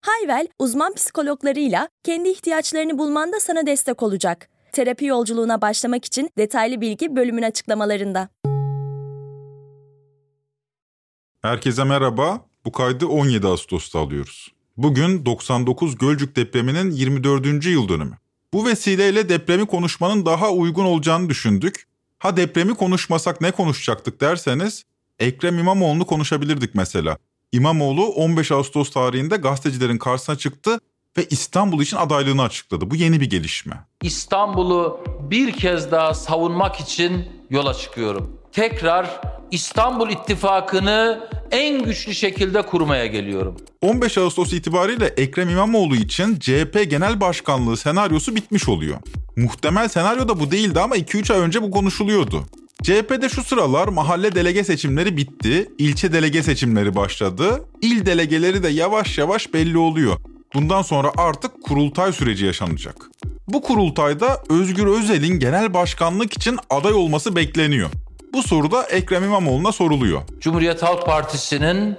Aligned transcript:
Hayvel, 0.00 0.48
uzman 0.58 0.94
psikologlarıyla 0.94 1.88
kendi 2.04 2.28
ihtiyaçlarını 2.28 2.98
bulmanda 2.98 3.40
sana 3.40 3.66
destek 3.66 4.02
olacak. 4.02 4.48
Terapi 4.72 5.04
yolculuğuna 5.04 5.60
başlamak 5.60 6.04
için 6.04 6.30
detaylı 6.38 6.80
bilgi 6.80 7.16
bölümün 7.16 7.42
açıklamalarında. 7.42 8.28
Herkese 11.42 11.84
merhaba. 11.84 12.46
Bu 12.64 12.72
kaydı 12.72 13.06
17 13.06 13.46
Ağustos'ta 13.46 13.98
alıyoruz. 13.98 14.52
Bugün 14.76 15.26
99 15.26 15.98
Gölcük 15.98 16.36
depreminin 16.36 16.90
24. 16.90 17.66
yıl 17.66 17.88
dönümü. 17.88 18.18
Bu 18.52 18.66
vesileyle 18.66 19.28
depremi 19.28 19.66
konuşmanın 19.66 20.26
daha 20.26 20.50
uygun 20.50 20.84
olacağını 20.84 21.28
düşündük. 21.28 21.88
Ha 22.18 22.36
depremi 22.36 22.74
konuşmasak 22.74 23.40
ne 23.40 23.50
konuşacaktık 23.50 24.20
derseniz 24.20 24.84
Ekrem 25.18 25.58
İmamoğlu'nu 25.58 26.06
konuşabilirdik 26.06 26.74
mesela. 26.74 27.18
İmamoğlu 27.52 28.06
15 28.06 28.52
Ağustos 28.52 28.90
tarihinde 28.90 29.36
gazetecilerin 29.36 29.98
karşısına 29.98 30.36
çıktı 30.36 30.80
ve 31.18 31.26
İstanbul 31.30 31.82
için 31.82 31.96
adaylığını 31.96 32.42
açıkladı. 32.42 32.90
Bu 32.90 32.96
yeni 32.96 33.20
bir 33.20 33.30
gelişme. 33.30 33.74
İstanbul'u 34.02 35.00
bir 35.30 35.52
kez 35.52 35.90
daha 35.90 36.14
savunmak 36.14 36.80
için 36.80 37.24
yola 37.50 37.74
çıkıyorum. 37.74 38.38
Tekrar 38.52 39.20
İstanbul 39.50 40.10
İttifakı'nı 40.10 41.28
en 41.50 41.84
güçlü 41.84 42.14
şekilde 42.14 42.62
kurmaya 42.62 43.06
geliyorum. 43.06 43.56
15 43.82 44.18
Ağustos 44.18 44.52
itibariyle 44.52 45.06
Ekrem 45.06 45.48
İmamoğlu 45.50 45.96
için 45.96 46.38
CHP 46.38 46.90
Genel 46.90 47.20
Başkanlığı 47.20 47.76
senaryosu 47.76 48.36
bitmiş 48.36 48.68
oluyor. 48.68 48.98
Muhtemel 49.36 49.88
senaryo 49.88 50.28
da 50.28 50.40
bu 50.40 50.50
değildi 50.50 50.80
ama 50.80 50.96
2-3 50.96 51.32
ay 51.34 51.40
önce 51.40 51.62
bu 51.62 51.70
konuşuluyordu. 51.70 52.44
CHP'de 52.82 53.28
şu 53.28 53.44
sıralar 53.44 53.88
mahalle 53.88 54.34
delege 54.34 54.64
seçimleri 54.64 55.16
bitti, 55.16 55.70
ilçe 55.78 56.12
delege 56.12 56.42
seçimleri 56.42 56.94
başladı, 56.94 57.64
il 57.82 58.06
delegeleri 58.06 58.62
de 58.62 58.68
yavaş 58.68 59.18
yavaş 59.18 59.54
belli 59.54 59.78
oluyor. 59.78 60.16
Bundan 60.54 60.82
sonra 60.82 61.12
artık 61.16 61.62
kurultay 61.62 62.12
süreci 62.12 62.46
yaşanacak. 62.46 62.96
Bu 63.48 63.62
kurultayda 63.62 64.42
Özgür 64.50 64.86
Özel'in 64.86 65.38
genel 65.38 65.74
başkanlık 65.74 66.32
için 66.32 66.58
aday 66.70 66.92
olması 66.92 67.36
bekleniyor. 67.36 67.90
Bu 68.32 68.42
soru 68.42 68.70
da 68.70 68.82
Ekrem 68.82 69.24
İmamoğlu'na 69.24 69.72
soruluyor. 69.72 70.22
Cumhuriyet 70.40 70.82
Halk 70.82 71.06
Partisi'nin 71.06 71.96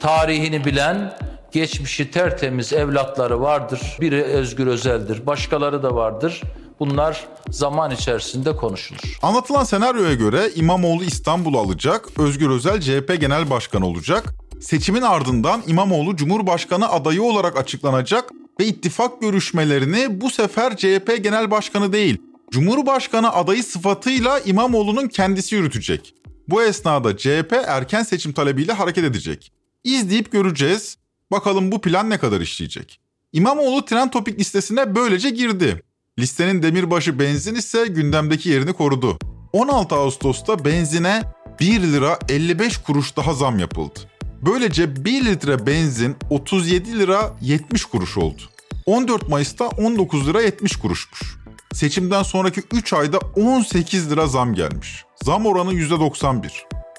tarihini 0.00 0.64
bilen, 0.64 1.12
geçmişi 1.52 2.10
tertemiz 2.10 2.72
evlatları 2.72 3.40
vardır. 3.40 3.80
Biri 4.00 4.22
Özgür 4.22 4.66
Özel'dir, 4.66 5.26
başkaları 5.26 5.82
da 5.82 5.94
vardır. 5.94 6.42
Bunlar 6.82 7.26
zaman 7.50 7.90
içerisinde 7.90 8.56
konuşulur. 8.56 9.18
Anlatılan 9.22 9.64
senaryoya 9.64 10.14
göre 10.14 10.50
İmamoğlu 10.54 11.04
İstanbul'u 11.04 11.58
alacak, 11.58 12.08
Özgür 12.18 12.50
Özel 12.50 12.80
CHP 12.80 13.20
Genel 13.20 13.50
Başkanı 13.50 13.86
olacak. 13.86 14.34
Seçimin 14.60 15.02
ardından 15.02 15.62
İmamoğlu 15.66 16.16
Cumhurbaşkanı 16.16 16.88
adayı 16.88 17.22
olarak 17.22 17.56
açıklanacak 17.56 18.30
ve 18.60 18.66
ittifak 18.66 19.20
görüşmelerini 19.20 20.20
bu 20.20 20.30
sefer 20.30 20.76
CHP 20.76 21.18
Genel 21.22 21.50
Başkanı 21.50 21.92
değil, 21.92 22.18
Cumhurbaşkanı 22.50 23.32
adayı 23.32 23.64
sıfatıyla 23.64 24.38
İmamoğlu'nun 24.38 25.08
kendisi 25.08 25.54
yürütecek. 25.54 26.14
Bu 26.48 26.62
esnada 26.62 27.16
CHP 27.16 27.52
erken 27.66 28.02
seçim 28.02 28.32
talebiyle 28.32 28.72
hareket 28.72 29.04
edecek. 29.04 29.52
İzleyip 29.84 30.32
göreceğiz. 30.32 30.96
Bakalım 31.30 31.72
bu 31.72 31.80
plan 31.80 32.10
ne 32.10 32.18
kadar 32.18 32.40
işleyecek. 32.40 33.00
İmamoğlu 33.32 33.84
tren 33.84 34.10
topik 34.10 34.40
listesine 34.40 34.94
böylece 34.94 35.30
girdi. 35.30 35.82
Listenin 36.18 36.62
demirbaşı 36.62 37.18
benzin 37.18 37.54
ise 37.54 37.86
gündemdeki 37.86 38.48
yerini 38.48 38.72
korudu. 38.72 39.18
16 39.52 39.94
Ağustos'ta 39.94 40.64
benzine 40.64 41.22
1 41.60 41.80
lira 41.82 42.18
55 42.28 42.78
kuruş 42.78 43.16
daha 43.16 43.34
zam 43.34 43.58
yapıldı. 43.58 44.00
Böylece 44.42 45.04
1 45.04 45.24
litre 45.24 45.66
benzin 45.66 46.16
37 46.30 46.98
lira 46.98 47.36
70 47.40 47.84
kuruş 47.84 48.18
oldu. 48.18 48.42
14 48.86 49.28
Mayıs'ta 49.28 49.68
19 49.68 50.26
lira 50.26 50.42
70 50.42 50.76
kuruşmuş. 50.76 51.36
Seçimden 51.72 52.22
sonraki 52.22 52.62
3 52.72 52.92
ayda 52.92 53.18
18 53.18 54.10
lira 54.10 54.26
zam 54.26 54.54
gelmiş. 54.54 55.04
Zam 55.24 55.46
oranı 55.46 55.74
%91. 55.74 56.50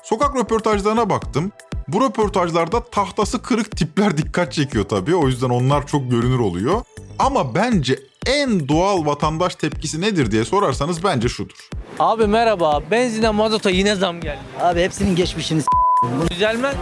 Sokak 0.03 0.35
röportajlarına 0.35 1.09
baktım. 1.09 1.51
Bu 1.87 2.01
röportajlarda 2.01 2.83
tahtası 2.83 3.41
kırık 3.41 3.77
tipler 3.77 4.17
dikkat 4.17 4.53
çekiyor 4.53 4.83
tabii. 4.83 5.15
O 5.15 5.27
yüzden 5.27 5.49
onlar 5.49 5.87
çok 5.87 6.11
görünür 6.11 6.39
oluyor. 6.39 6.81
Ama 7.19 7.55
bence 7.55 7.99
en 8.25 8.67
doğal 8.67 9.05
vatandaş 9.05 9.55
tepkisi 9.55 10.01
nedir 10.01 10.31
diye 10.31 10.45
sorarsanız 10.45 11.03
bence 11.03 11.29
şudur. 11.29 11.55
Abi 11.99 12.27
merhaba. 12.27 12.81
Benzine 12.91 13.29
mazota 13.29 13.69
yine 13.69 13.95
zam 13.95 14.21
geldi. 14.21 14.39
Abi 14.61 14.81
hepsinin 14.81 15.15
geçmişini 15.15 15.61
s- 15.61 15.67
Düzelmez 16.31 16.75
mi? 16.75 16.81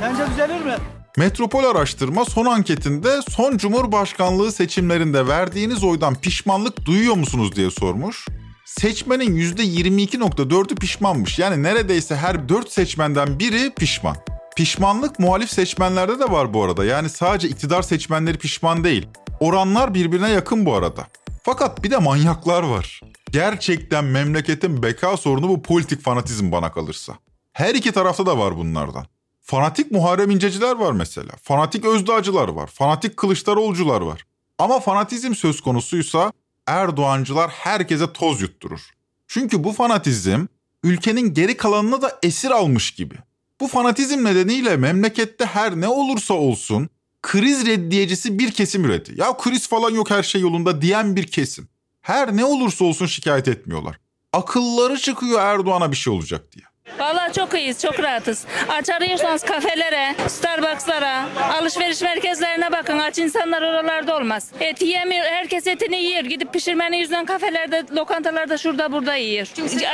Sence 0.00 0.22
düzelir 0.32 0.64
mi? 0.64 0.74
Metropol 1.16 1.64
Araştırma 1.64 2.24
son 2.24 2.46
anketinde 2.46 3.20
son 3.28 3.56
Cumhurbaşkanlığı 3.56 4.52
seçimlerinde 4.52 5.26
verdiğiniz 5.28 5.84
oydan 5.84 6.14
pişmanlık 6.14 6.84
duyuyor 6.84 7.14
musunuz 7.16 7.56
diye 7.56 7.70
sormuş. 7.70 8.26
Seçmenin 8.64 9.36
%22.4'ü 9.36 10.74
pişmanmış. 10.74 11.38
Yani 11.38 11.62
neredeyse 11.62 12.16
her 12.16 12.48
4 12.48 12.72
seçmenden 12.72 13.38
biri 13.38 13.70
pişman. 13.74 14.16
Pişmanlık 14.56 15.18
muhalif 15.18 15.50
seçmenlerde 15.50 16.18
de 16.18 16.30
var 16.30 16.54
bu 16.54 16.64
arada. 16.64 16.84
Yani 16.84 17.08
sadece 17.08 17.48
iktidar 17.48 17.82
seçmenleri 17.82 18.38
pişman 18.38 18.84
değil. 18.84 19.06
Oranlar 19.40 19.94
birbirine 19.94 20.30
yakın 20.30 20.66
bu 20.66 20.74
arada. 20.74 21.06
Fakat 21.42 21.82
bir 21.84 21.90
de 21.90 21.98
manyaklar 21.98 22.62
var. 22.62 23.00
Gerçekten 23.30 24.04
memleketin 24.04 24.82
beka 24.82 25.16
sorunu 25.16 25.48
bu 25.48 25.62
politik 25.62 26.02
fanatizm 26.02 26.52
bana 26.52 26.72
kalırsa. 26.72 27.14
Her 27.52 27.74
iki 27.74 27.92
tarafta 27.92 28.26
da 28.26 28.38
var 28.38 28.56
bunlardan. 28.56 29.06
Fanatik 29.40 29.92
Muharrem 29.92 30.30
İnceciler 30.30 30.76
var 30.76 30.92
mesela. 30.92 31.32
Fanatik 31.42 31.84
Özdağcılar 31.84 32.48
var. 32.48 32.66
Fanatik 32.66 33.16
Kılıçdaroğlucular 33.16 34.00
var. 34.00 34.24
Ama 34.58 34.80
fanatizm 34.80 35.34
söz 35.34 35.60
konusuysa 35.60 36.32
Erdoğancılar 36.66 37.50
herkese 37.50 38.12
toz 38.12 38.40
yutturur. 38.40 38.90
Çünkü 39.28 39.64
bu 39.64 39.72
fanatizm 39.72 40.46
ülkenin 40.82 41.34
geri 41.34 41.56
kalanını 41.56 42.02
da 42.02 42.18
esir 42.22 42.50
almış 42.50 42.90
gibi. 42.90 43.14
Bu 43.60 43.68
fanatizm 43.68 44.24
nedeniyle 44.24 44.76
memlekette 44.76 45.44
her 45.44 45.80
ne 45.80 45.88
olursa 45.88 46.34
olsun 46.34 46.88
kriz 47.22 47.66
reddiyecisi 47.66 48.38
bir 48.38 48.50
kesim 48.50 48.84
üreti. 48.84 49.20
Ya 49.20 49.36
kriz 49.36 49.68
falan 49.68 49.90
yok 49.90 50.10
her 50.10 50.22
şey 50.22 50.40
yolunda 50.40 50.82
diyen 50.82 51.16
bir 51.16 51.26
kesim. 51.26 51.68
Her 52.00 52.36
ne 52.36 52.44
olursa 52.44 52.84
olsun 52.84 53.06
şikayet 53.06 53.48
etmiyorlar. 53.48 54.00
Akılları 54.32 54.98
çıkıyor 54.98 55.40
Erdoğan'a 55.40 55.90
bir 55.90 55.96
şey 55.96 56.12
olacak 56.12 56.52
diye. 56.52 56.64
Vallahi 56.98 57.32
çok 57.32 57.54
iyiyiz, 57.54 57.82
çok 57.82 58.00
rahatız. 58.00 58.46
Aç 58.68 58.90
arıyorsanız 58.90 59.42
kafelere, 59.42 60.14
Starbucks'lara, 60.28 61.28
alışveriş 61.60 62.02
merkezlerine 62.02 62.72
bakın. 62.72 62.98
Aç 62.98 63.18
insanlar 63.18 63.62
oralarda 63.62 64.16
olmaz. 64.16 64.50
Et 64.60 64.82
yiyemiyor, 64.82 65.24
herkes 65.24 65.66
etini 65.66 65.96
yiyor. 65.96 66.24
Gidip 66.24 66.52
pişirmenin 66.52 66.96
yüzünden 66.96 67.24
kafelerde, 67.26 67.84
lokantalarda 67.96 68.58
şurada 68.58 68.92
burada 68.92 69.14
yiyor. 69.14 69.46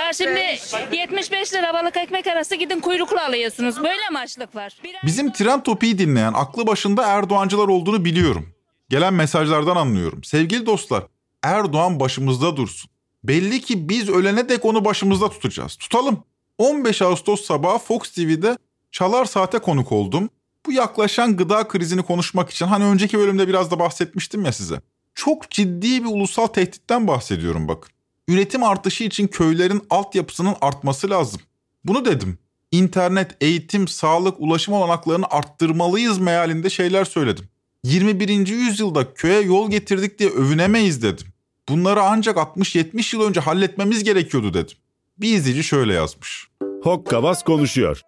Aa, 0.08 0.12
şimdi 0.12 0.58
75 0.92 1.54
lira 1.54 1.74
balık 1.74 1.96
ekmek 1.96 2.26
arası 2.26 2.54
gidin 2.54 2.80
kuyruklu 2.80 3.18
alıyorsunuz. 3.20 3.76
Böyle 3.82 4.10
mi 4.10 4.18
açlık 4.18 4.54
var? 4.54 4.72
Biraz 4.84 5.02
Bizim 5.04 5.32
tren 5.32 5.62
topiği 5.62 5.98
dinleyen 5.98 6.32
aklı 6.32 6.66
başında 6.66 7.06
Erdoğancılar 7.06 7.68
olduğunu 7.68 8.04
biliyorum. 8.04 8.54
Gelen 8.88 9.14
mesajlardan 9.14 9.76
anlıyorum. 9.76 10.24
Sevgili 10.24 10.66
dostlar, 10.66 11.02
Erdoğan 11.42 12.00
başımızda 12.00 12.56
dursun. 12.56 12.90
Belli 13.24 13.60
ki 13.60 13.88
biz 13.88 14.08
ölene 14.08 14.48
dek 14.48 14.64
onu 14.64 14.84
başımızda 14.84 15.28
tutacağız. 15.28 15.76
Tutalım. 15.76 16.24
15 16.58 17.02
Ağustos 17.02 17.44
sabahı 17.44 17.78
Fox 17.78 18.10
TV'de 18.10 18.58
Çalar 18.92 19.24
Saat'e 19.24 19.58
konuk 19.58 19.92
oldum. 19.92 20.30
Bu 20.66 20.72
yaklaşan 20.72 21.36
gıda 21.36 21.68
krizini 21.68 22.02
konuşmak 22.02 22.50
için 22.50 22.66
hani 22.66 22.84
önceki 22.84 23.18
bölümde 23.18 23.48
biraz 23.48 23.70
da 23.70 23.78
bahsetmiştim 23.78 24.44
ya 24.44 24.52
size. 24.52 24.80
Çok 25.14 25.50
ciddi 25.50 26.04
bir 26.04 26.08
ulusal 26.08 26.46
tehditten 26.46 27.08
bahsediyorum 27.08 27.68
bakın. 27.68 27.90
Üretim 28.28 28.62
artışı 28.62 29.04
için 29.04 29.26
köylerin 29.26 29.82
altyapısının 29.90 30.54
artması 30.60 31.10
lazım. 31.10 31.40
Bunu 31.84 32.04
dedim. 32.04 32.38
İnternet, 32.72 33.36
eğitim, 33.40 33.88
sağlık, 33.88 34.40
ulaşım 34.40 34.74
olanaklarını 34.74 35.26
arttırmalıyız 35.30 36.18
mealinde 36.18 36.70
şeyler 36.70 37.04
söyledim. 37.04 37.48
21. 37.84 38.46
yüzyılda 38.46 39.14
köye 39.14 39.40
yol 39.40 39.70
getirdik 39.70 40.18
diye 40.18 40.30
övünemeyiz 40.30 41.02
dedim. 41.02 41.26
Bunları 41.68 42.02
ancak 42.02 42.36
60-70 42.36 43.16
yıl 43.16 43.22
önce 43.22 43.40
halletmemiz 43.40 44.04
gerekiyordu 44.04 44.54
dedim. 44.54 44.76
Bir 45.18 45.34
izleyici 45.34 45.64
şöyle 45.64 45.94
yazmış. 45.94 46.48
Hokkabaz 46.82 47.44
konuşuyor. 47.44 48.00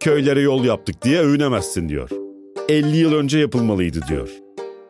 Köylere 0.00 0.40
yol 0.40 0.64
yaptık 0.64 1.02
diye 1.02 1.20
övünemezsin 1.20 1.88
diyor. 1.88 2.10
50 2.68 2.96
yıl 2.96 3.12
önce 3.12 3.38
yapılmalıydı 3.38 4.00
diyor. 4.08 4.28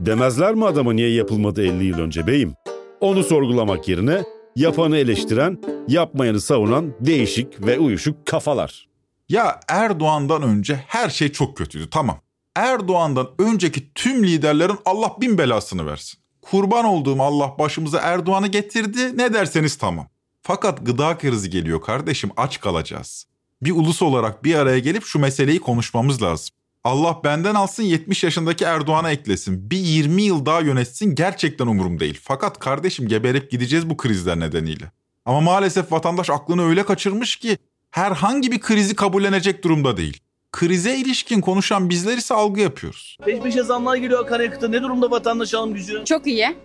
Demezler 0.00 0.54
mi 0.54 0.66
adama 0.66 0.92
niye 0.92 1.12
yapılmadı 1.12 1.62
50 1.62 1.84
yıl 1.84 1.98
önce 1.98 2.26
beyim? 2.26 2.54
Onu 3.00 3.24
sorgulamak 3.24 3.88
yerine 3.88 4.22
yapanı 4.56 4.96
eleştiren, 4.96 5.58
yapmayanı 5.88 6.40
savunan 6.40 6.94
değişik 7.00 7.66
ve 7.66 7.78
uyuşuk 7.78 8.26
kafalar. 8.26 8.88
Ya 9.28 9.60
Erdoğan'dan 9.68 10.42
önce 10.42 10.80
her 10.86 11.10
şey 11.10 11.32
çok 11.32 11.56
kötüydü 11.56 11.90
tamam. 11.90 12.20
Erdoğan'dan 12.56 13.28
önceki 13.38 13.92
tüm 13.94 14.24
liderlerin 14.24 14.78
Allah 14.84 15.16
bin 15.20 15.38
belasını 15.38 15.86
versin. 15.86 16.18
Kurban 16.42 16.84
olduğum 16.84 17.22
Allah 17.22 17.54
başımıza 17.58 18.00
Erdoğan'ı 18.00 18.46
getirdi 18.46 19.18
ne 19.18 19.34
derseniz 19.34 19.76
tamam. 19.76 20.06
Fakat 20.46 20.86
gıda 20.86 21.18
krizi 21.18 21.50
geliyor 21.50 21.82
kardeşim 21.82 22.30
aç 22.36 22.60
kalacağız. 22.60 23.26
Bir 23.62 23.70
ulus 23.70 24.02
olarak 24.02 24.44
bir 24.44 24.54
araya 24.54 24.78
gelip 24.78 25.04
şu 25.04 25.18
meseleyi 25.18 25.60
konuşmamız 25.60 26.22
lazım. 26.22 26.48
Allah 26.84 27.20
benden 27.24 27.54
alsın 27.54 27.82
70 27.82 28.24
yaşındaki 28.24 28.64
Erdoğan'a 28.64 29.10
eklesin. 29.10 29.70
Bir 29.70 29.76
20 29.76 30.22
yıl 30.22 30.46
daha 30.46 30.60
yönetsin 30.60 31.14
gerçekten 31.14 31.66
umurum 31.66 32.00
değil. 32.00 32.20
Fakat 32.22 32.58
kardeşim 32.58 33.08
geberip 33.08 33.50
gideceğiz 33.50 33.90
bu 33.90 33.96
krizler 33.96 34.40
nedeniyle. 34.40 34.84
Ama 35.24 35.40
maalesef 35.40 35.92
vatandaş 35.92 36.30
aklını 36.30 36.68
öyle 36.68 36.84
kaçırmış 36.84 37.36
ki 37.36 37.58
herhangi 37.90 38.52
bir 38.52 38.60
krizi 38.60 38.94
kabullenecek 38.94 39.64
durumda 39.64 39.96
değil. 39.96 40.20
Krize 40.52 40.96
ilişkin 40.96 41.40
konuşan 41.40 41.90
bizler 41.90 42.16
ise 42.16 42.34
algı 42.34 42.60
yapıyoruz. 42.60 43.16
Peş 43.24 43.38
peşe 43.40 43.62
zamlar 43.62 43.96
geliyor 43.96 44.24
akaryakıta. 44.24 44.68
Ne 44.68 44.82
durumda 44.82 45.10
vatandaş 45.10 45.54
alım 45.54 45.74
gücü? 45.74 46.02
Çok 46.04 46.26
iyi. 46.26 46.56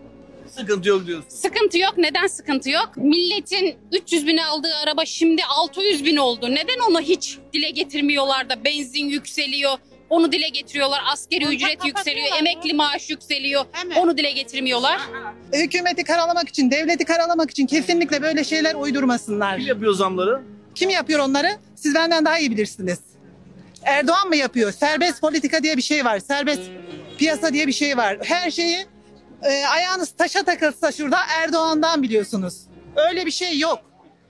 Sıkıntı 0.51 0.89
yok 0.89 1.07
diyorsun. 1.07 1.29
Sıkıntı 1.29 1.77
yok. 1.77 1.93
Neden 1.97 2.27
sıkıntı 2.27 2.69
yok? 2.69 2.89
Milletin 2.97 3.75
300 3.91 4.27
bine 4.27 4.45
aldığı 4.45 4.75
araba 4.83 5.05
şimdi 5.05 5.41
600 5.45 6.05
bin 6.05 6.17
oldu. 6.17 6.51
Neden 6.51 6.79
onu 6.89 7.01
hiç 7.01 7.37
dile 7.53 7.69
getirmiyorlar 7.69 8.49
da 8.49 8.63
benzin 8.63 9.05
yükseliyor? 9.05 9.77
Onu 10.09 10.31
dile 10.31 10.49
getiriyorlar. 10.49 11.01
Askeri 11.13 11.45
ücret 11.45 11.85
yükseliyor. 11.85 12.27
Emekli 12.39 12.73
maaş 12.73 13.09
yükseliyor. 13.09 13.65
Onu 13.95 14.17
dile 14.17 14.31
getirmiyorlar. 14.31 14.99
hükümeti 15.53 16.03
karalamak 16.03 16.49
için, 16.49 16.71
devleti 16.71 17.05
karalamak 17.05 17.51
için 17.51 17.65
kesinlikle 17.67 18.21
böyle 18.21 18.43
şeyler 18.43 18.75
uydurmasınlar. 18.75 19.57
Kim 19.57 19.67
yapıyor 19.67 19.93
zamları? 19.93 20.41
Kim 20.75 20.89
yapıyor 20.89 21.19
onları? 21.19 21.47
Siz 21.75 21.95
benden 21.95 22.25
daha 22.25 22.39
iyi 22.39 22.51
bilirsiniz. 22.51 22.99
Erdoğan 23.83 24.27
mı 24.27 24.35
yapıyor? 24.35 24.71
Serbest 24.71 25.21
politika 25.21 25.63
diye 25.63 25.77
bir 25.77 25.81
şey 25.81 26.05
var. 26.05 26.19
Serbest 26.19 26.61
piyasa 27.17 27.53
diye 27.53 27.67
bir 27.67 27.71
şey 27.71 27.97
var. 27.97 28.17
Her 28.23 28.51
şeyi 28.51 28.85
e, 29.43 29.65
ayağınız 29.65 30.11
taşa 30.11 30.43
takılsa 30.43 30.91
şurada 30.91 31.17
Erdoğan'dan 31.29 32.03
biliyorsunuz. 32.03 32.61
Öyle 32.95 33.25
bir 33.25 33.31
şey 33.31 33.59
yok. 33.59 33.79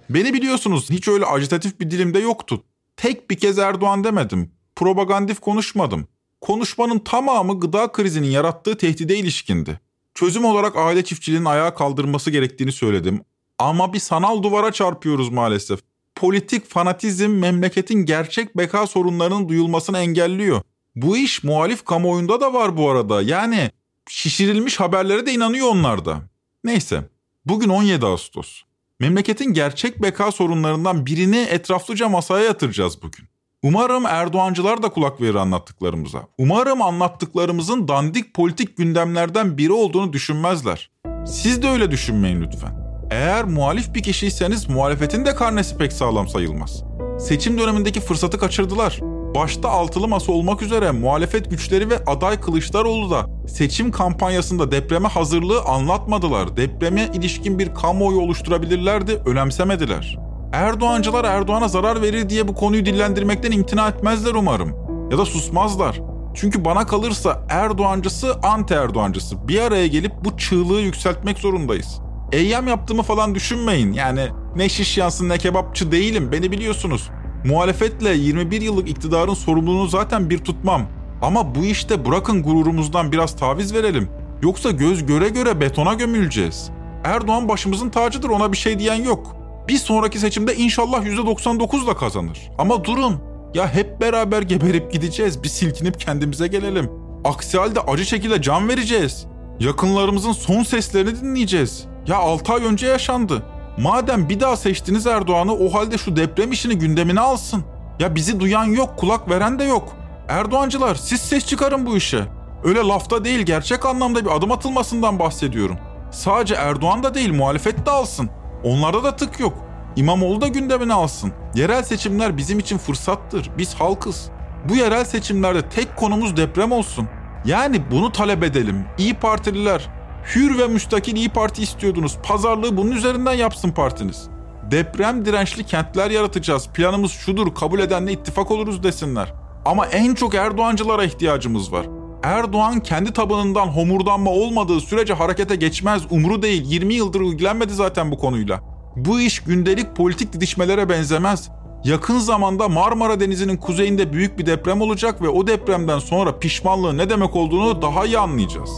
Beni 0.10 0.34
biliyorsunuz 0.34 0.90
hiç 0.90 1.08
öyle 1.08 1.26
agitatif 1.26 1.80
bir 1.80 1.92
dilimde 1.92 2.20
yoktu. 2.20 2.64
Tek 2.98 3.30
bir 3.30 3.36
kez 3.36 3.60
Erdoğan 3.60 4.04
demedim. 4.04 4.52
Propagandif 4.76 5.40
konuşmadım. 5.40 6.08
Konuşmanın 6.42 7.00
tamamı 7.00 7.60
gıda 7.60 7.92
krizinin 7.92 8.28
yarattığı 8.28 8.78
tehdide 8.78 9.18
ilişkindi. 9.18 9.80
Çözüm 10.14 10.46
olarak 10.46 10.76
aile 10.76 11.04
çiftçiliğinin 11.04 11.46
ayağa 11.46 11.74
kaldırılması 11.74 12.32
gerektiğini 12.32 12.72
söyledim. 12.72 13.22
Ama 13.58 13.94
bir 13.94 14.00
sanal 14.00 14.44
duvara 14.44 14.72
çarpıyoruz 14.72 15.30
maalesef. 15.30 15.80
Politik 16.16 16.70
fanatizm 16.70 17.30
memleketin 17.30 18.06
gerçek 18.06 18.58
beka 18.58 18.88
sorunlarının 18.88 19.50
duyulmasını 19.50 19.98
engelliyor. 20.00 20.62
Bu 20.96 21.18
iş 21.18 21.44
muhalif 21.44 21.86
kamuoyunda 21.86 22.42
da 22.42 22.54
var 22.54 22.78
bu 22.78 22.90
arada. 22.90 23.22
Yani 23.22 23.72
şişirilmiş 24.10 24.80
haberlere 24.80 25.26
de 25.26 25.34
inanıyor 25.34 25.68
onlar 25.68 26.06
da. 26.06 26.22
Neyse. 26.64 27.10
Bugün 27.46 27.70
17 27.70 28.06
Ağustos. 28.06 28.62
Memleketin 29.00 29.54
gerçek 29.54 30.02
beka 30.02 30.32
sorunlarından 30.32 31.06
birini 31.06 31.38
etraflıca 31.38 32.10
masaya 32.10 32.46
yatıracağız 32.46 33.02
bugün. 33.02 33.26
Umarım 33.64 34.06
Erdoğancılar 34.06 34.84
da 34.84 34.90
kulak 34.90 35.22
verir 35.22 35.36
anlattıklarımıza. 35.36 36.28
Umarım 36.38 36.82
anlattıklarımızın 36.82 37.88
dandik 37.88 38.34
politik 38.34 38.78
gündemlerden 38.78 39.58
biri 39.58 39.72
olduğunu 39.72 40.14
düşünmezler. 40.14 40.92
Siz 41.28 41.62
de 41.62 41.70
öyle 41.70 41.92
düşünmeyin 41.92 42.42
lütfen. 42.42 42.79
Eğer 43.12 43.44
muhalif 43.44 43.94
bir 43.94 44.04
kişiyseniz 44.04 44.70
muhalefetin 44.70 45.26
de 45.26 45.36
karnesi 45.36 45.78
pek 45.78 45.94
sağlam 45.94 46.28
sayılmaz. 46.28 46.84
Seçim 47.20 47.58
dönemindeki 47.58 48.00
fırsatı 48.00 48.40
kaçırdılar. 48.40 49.00
Başta 49.36 49.70
altılı 49.70 50.08
masa 50.08 50.32
olmak 50.32 50.62
üzere 50.62 50.92
muhalefet 50.92 51.50
güçleri 51.50 51.90
ve 51.90 51.98
aday 52.06 52.42
Kılıçdaroğlu 52.42 53.12
da 53.12 53.26
seçim 53.48 53.92
kampanyasında 53.92 54.72
depreme 54.72 55.08
hazırlığı 55.08 55.62
anlatmadılar. 55.62 56.58
Depreme 56.58 57.10
ilişkin 57.14 57.60
bir 57.60 57.74
kamuoyu 57.74 58.20
oluşturabilirlerdi, 58.20 59.22
önemsemediler. 59.26 60.18
Erdoğancılar 60.54 61.26
Erdoğan'a 61.26 61.68
zarar 61.68 62.02
verir 62.02 62.30
diye 62.30 62.48
bu 62.48 62.56
konuyu 62.56 62.86
dillendirmekten 62.86 63.52
imtina 63.52 63.88
etmezler 63.88 64.34
umarım. 64.34 64.76
Ya 65.12 65.18
da 65.18 65.26
susmazlar. 65.26 66.02
Çünkü 66.34 66.66
bana 66.66 66.86
kalırsa 66.86 67.46
Erdoğancısı 67.50 68.36
anti 68.44 68.74
Erdoğancısı 68.74 69.48
bir 69.48 69.62
araya 69.62 69.88
gelip 69.88 70.12
bu 70.26 70.38
çığlığı 70.38 70.82
yükseltmek 70.82 71.38
zorundayız. 71.38 72.02
Eyyam 72.31 72.68
yaptığımı 72.68 73.04
falan 73.04 73.36
düşünmeyin. 73.36 73.94
Yani 73.94 74.28
ne 74.56 74.70
şiş 74.70 74.98
yansın 74.98 75.30
ne 75.30 75.38
kebapçı 75.38 75.92
değilim 75.92 76.31
beni 76.31 76.52
biliyorsunuz. 76.52 77.10
Muhalefetle 77.46 78.10
21 78.10 78.62
yıllık 78.62 78.90
iktidarın 78.90 79.34
sorumluluğunu 79.34 79.88
zaten 79.88 80.30
bir 80.30 80.38
tutmam. 80.38 80.81
Ama 81.22 81.56
bu 81.56 81.66
işte 81.66 82.06
bırakın 82.06 82.44
gururumuzdan 82.44 83.12
biraz 83.12 83.36
taviz 83.36 83.74
verelim. 83.74 84.10
Yoksa 84.42 84.72
göz 84.72 85.06
göre 85.06 85.30
göre 85.30 85.62
betona 85.62 85.94
gömüleceğiz. 85.94 86.70
Erdoğan 87.04 87.50
başımızın 87.50 87.90
tacıdır 87.90 88.30
ona 88.30 88.52
bir 88.52 88.58
şey 88.58 88.80
diyen 88.80 89.04
yok. 89.04 89.36
Bir 89.68 89.78
sonraki 89.78 90.20
seçimde 90.20 90.56
inşallah 90.56 91.06
%99'la 91.06 91.98
kazanır. 91.98 92.52
Ama 92.58 92.84
durun. 92.84 93.16
Ya 93.54 93.74
hep 93.74 94.02
beraber 94.02 94.42
geberip 94.42 94.92
gideceğiz. 94.92 95.44
Bir 95.44 95.50
silkinip 95.50 96.00
kendimize 96.00 96.48
gelelim. 96.48 96.92
Aksi 97.24 97.58
halde 97.58 97.80
acı 97.80 98.06
şekilde 98.06 98.42
can 98.42 98.70
vereceğiz. 98.70 99.25
Yakınlarımızın 99.60 100.32
son 100.32 100.64
seslerini 100.64 101.22
dinleyeceğiz. 101.22 101.88
Ya 102.07 102.18
6 102.18 102.54
ay 102.54 102.66
önce 102.66 102.88
yaşandı. 102.88 103.44
Madem 103.78 104.30
bir 104.30 104.40
daha 104.40 104.57
seçtiniz 104.57 105.07
Erdoğan'ı 105.07 105.54
o 105.54 105.74
halde 105.74 105.98
şu 105.98 106.16
deprem 106.16 106.51
işini 106.51 106.78
gündemine 106.78 107.19
alsın. 107.19 107.63
Ya 108.00 108.16
bizi 108.16 108.40
duyan 108.40 108.63
yok, 108.63 108.98
kulak 108.98 109.30
veren 109.30 109.60
de 109.60 109.63
yok. 109.63 109.90
Erdoğancılar 110.28 110.96
siz 110.96 111.22
ses 111.22 111.46
çıkarın 111.46 111.86
bu 111.86 111.98
işe. 111.98 112.24
Öyle 112.63 112.80
lafta 112.80 113.24
değil 113.24 113.40
gerçek 113.40 113.86
anlamda 113.86 114.25
bir 114.25 114.36
adım 114.36 114.51
atılmasından 114.51 115.19
bahsediyorum. 115.19 115.78
Sadece 116.12 116.56
Erdoğan 116.56 117.04
da 117.04 117.13
değil 117.13 117.34
muhalefet 117.34 117.86
de 117.86 117.92
alsın. 117.92 118.30
Onlarda 118.63 119.04
da 119.04 119.16
tık 119.16 119.40
yok. 119.40 119.54
İmamoğlu 119.96 120.42
da 120.42 120.48
gündemine 120.48 120.94
alsın. 120.94 121.34
Yerel 121.56 121.84
seçimler 121.84 122.38
bizim 122.38 122.60
için 122.60 122.78
fırsattır. 122.78 123.50
Biz 123.57 123.74
halkız. 123.74 124.30
Bu 124.69 124.75
yerel 124.75 125.06
seçimlerde 125.06 125.69
tek 125.69 125.96
konumuz 125.96 126.38
deprem 126.38 126.72
olsun. 126.72 127.07
Yani 127.46 127.92
bunu 127.92 128.12
talep 128.12 128.44
edelim. 128.44 128.86
İyi 128.98 129.13
Partililer, 129.13 129.89
hür 130.36 130.58
ve 130.58 130.68
müstakil 130.68 131.16
İyi 131.16 131.30
Parti 131.30 131.64
istiyordunuz. 131.64 132.18
Pazarlığı 132.24 132.78
bunun 132.78 132.92
üzerinden 132.92 133.34
yapsın 133.34 133.72
partiniz. 133.72 134.28
Deprem 134.72 135.26
dirençli 135.26 135.64
kentler 135.64 136.12
yaratacağız. 136.12 136.70
Planımız 136.74 137.12
şudur, 137.12 137.56
kabul 137.56 137.80
edenle 137.80 138.12
ittifak 138.12 138.52
oluruz 138.52 138.84
desinler. 138.84 139.34
Ama 139.66 139.86
en 139.86 140.16
çok 140.16 140.36
Erdoğancılara 140.36 141.04
ihtiyacımız 141.04 141.72
var. 141.72 141.86
Erdoğan 142.24 142.80
kendi 142.80 143.14
tabanından 143.14 143.68
homurdanma 143.68 144.32
olmadığı 144.32 144.82
sürece 144.82 145.14
harekete 145.14 145.56
geçmez, 145.56 146.02
umru 146.10 146.42
değil. 146.42 146.64
20 146.66 146.94
yıldır 146.94 147.22
ilgilenmedi 147.22 147.74
zaten 147.74 148.12
bu 148.12 148.18
konuyla. 148.18 148.62
Bu 148.96 149.22
iş 149.22 149.40
gündelik 149.40 149.96
politik 149.96 150.34
didişmelere 150.34 150.90
benzemez. 150.90 151.50
Yakın 151.84 152.20
zamanda 152.20 152.68
Marmara 152.68 153.20
Denizi'nin 153.20 153.58
kuzeyinde 153.58 154.14
büyük 154.14 154.40
bir 154.40 154.46
deprem 154.46 154.82
olacak 154.82 155.22
ve 155.22 155.30
o 155.30 155.48
depremden 155.48 156.00
sonra 156.00 156.40
pişmanlığın 156.40 156.98
ne 156.98 157.10
demek 157.10 157.36
olduğunu 157.36 157.82
daha 157.82 158.06
iyi 158.06 158.20
anlayacağız. 158.20 158.72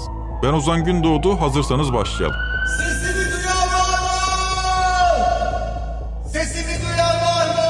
Ben 0.43 0.53
Ozan 0.53 0.83
Gündoğdu, 0.83 1.41
hazırsanız 1.41 1.93
başlayalım. 1.93 2.37
Sesimi 2.77 3.25
duyan 3.31 3.67
var 3.67 3.99
mı? 4.01 5.19
Sesimi 6.29 6.73
duyan 6.81 7.15
var 7.15 7.47
mı? 7.47 7.61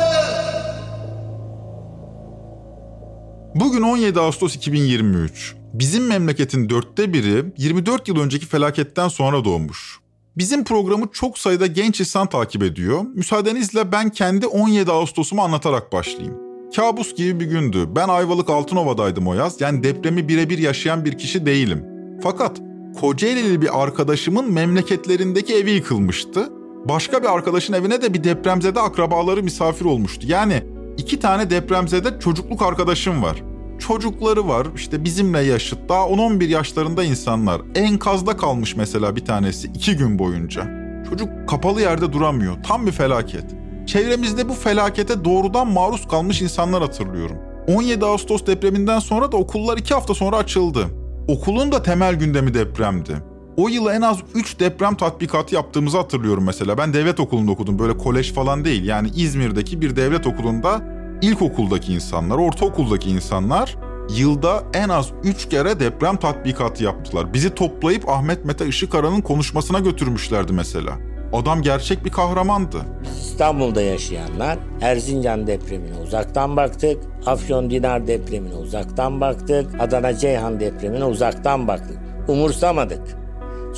Bugün 3.55 3.81
17 3.81 4.19
Ağustos 4.19 4.55
2023. 4.55 5.55
Bizim 5.73 6.07
memleketin 6.07 6.69
dörtte 6.69 7.13
biri 7.13 7.45
24 7.57 8.07
yıl 8.07 8.19
önceki 8.19 8.45
felaketten 8.45 9.07
sonra 9.07 9.45
doğmuş. 9.45 9.99
Bizim 10.37 10.63
programı 10.63 11.05
çok 11.13 11.37
sayıda 11.37 11.67
genç 11.67 11.99
insan 11.99 12.27
takip 12.27 12.63
ediyor. 12.63 13.01
Müsaadenizle 13.15 13.91
ben 13.91 14.09
kendi 14.09 14.47
17 14.47 14.91
Ağustos'umu 14.91 15.41
anlatarak 15.41 15.93
başlayayım. 15.93 16.37
Kabus 16.75 17.15
gibi 17.15 17.39
bir 17.39 17.45
gündü. 17.45 17.85
Ben 17.95 18.07
Ayvalık 18.07 18.49
Altınova'daydım 18.49 19.27
o 19.27 19.33
yaz. 19.33 19.61
Yani 19.61 19.83
depremi 19.83 20.27
birebir 20.27 20.57
yaşayan 20.57 21.05
bir 21.05 21.17
kişi 21.17 21.45
değilim. 21.45 21.90
Fakat 22.23 22.61
Kocaeli'li 22.99 23.61
bir 23.61 23.83
arkadaşımın 23.83 24.51
memleketlerindeki 24.51 25.55
evi 25.55 25.71
yıkılmıştı. 25.71 26.49
Başka 26.89 27.23
bir 27.23 27.27
arkadaşın 27.27 27.73
evine 27.73 28.01
de 28.01 28.13
bir 28.13 28.23
depremzede 28.23 28.79
akrabaları 28.79 29.43
misafir 29.43 29.85
olmuştu. 29.85 30.27
Yani 30.29 30.63
iki 30.97 31.19
tane 31.19 31.49
depremzede 31.49 32.19
çocukluk 32.19 32.61
arkadaşım 32.61 33.23
var. 33.23 33.43
Çocukları 33.79 34.47
var 34.47 34.67
işte 34.75 35.03
bizimle 35.03 35.39
yaşıt 35.39 35.89
daha 35.89 36.03
10-11 36.03 36.45
yaşlarında 36.45 37.03
insanlar. 37.03 37.61
Enkazda 37.75 38.37
kalmış 38.37 38.75
mesela 38.75 39.15
bir 39.15 39.25
tanesi 39.25 39.67
iki 39.67 39.97
gün 39.97 40.19
boyunca. 40.19 40.67
Çocuk 41.09 41.49
kapalı 41.49 41.81
yerde 41.81 42.13
duramıyor 42.13 42.63
tam 42.63 42.87
bir 42.87 42.91
felaket. 42.91 43.45
Çevremizde 43.87 44.49
bu 44.49 44.53
felakete 44.53 45.25
doğrudan 45.25 45.67
maruz 45.67 46.07
kalmış 46.07 46.41
insanlar 46.41 46.81
hatırlıyorum. 46.81 47.37
17 47.67 48.05
Ağustos 48.05 48.45
depreminden 48.45 48.99
sonra 48.99 49.31
da 49.31 49.37
okullar 49.37 49.77
iki 49.77 49.93
hafta 49.93 50.13
sonra 50.13 50.37
açıldı. 50.37 51.00
Okulun 51.31 51.71
da 51.71 51.83
temel 51.83 52.15
gündemi 52.15 52.53
depremdi. 52.53 53.17
O 53.57 53.67
yıl 53.69 53.87
en 53.87 54.01
az 54.01 54.17
3 54.35 54.59
deprem 54.59 54.95
tatbikatı 54.95 55.55
yaptığımızı 55.55 55.97
hatırlıyorum 55.97 56.43
mesela. 56.43 56.77
Ben 56.77 56.93
devlet 56.93 57.19
okulunda 57.19 57.51
okudum 57.51 57.79
böyle 57.79 57.97
kolej 57.97 58.33
falan 58.33 58.65
değil. 58.65 58.83
Yani 58.85 59.09
İzmir'deki 59.15 59.81
bir 59.81 59.95
devlet 59.95 60.27
okulunda 60.27 60.81
ilkokuldaki 61.21 61.93
insanlar, 61.93 62.37
ortaokuldaki 62.37 63.09
insanlar 63.09 63.77
yılda 64.15 64.63
en 64.73 64.89
az 64.89 65.11
3 65.23 65.49
kere 65.49 65.79
deprem 65.79 66.17
tatbikatı 66.17 66.83
yaptılar. 66.83 67.33
Bizi 67.33 67.55
toplayıp 67.55 68.09
Ahmet 68.09 68.45
Mete 68.45 68.67
Işıkara'nın 68.67 69.21
konuşmasına 69.21 69.79
götürmüşlerdi 69.79 70.53
mesela. 70.53 71.10
Adam 71.33 71.61
gerçek 71.61 72.05
bir 72.05 72.09
kahramandı. 72.09 72.77
İstanbul'da 73.19 73.81
yaşayanlar 73.81 74.57
Erzincan 74.81 75.47
depremine 75.47 75.97
uzaktan 75.97 76.57
baktık. 76.57 76.97
Afyon 77.25 77.69
Dinar 77.69 78.07
depremine 78.07 78.55
uzaktan 78.55 79.21
baktık. 79.21 79.81
Adana 79.81 80.13
Ceyhan 80.13 80.59
depremine 80.59 81.05
uzaktan 81.05 81.67
baktık. 81.67 81.97
Umursamadık. 82.27 83.01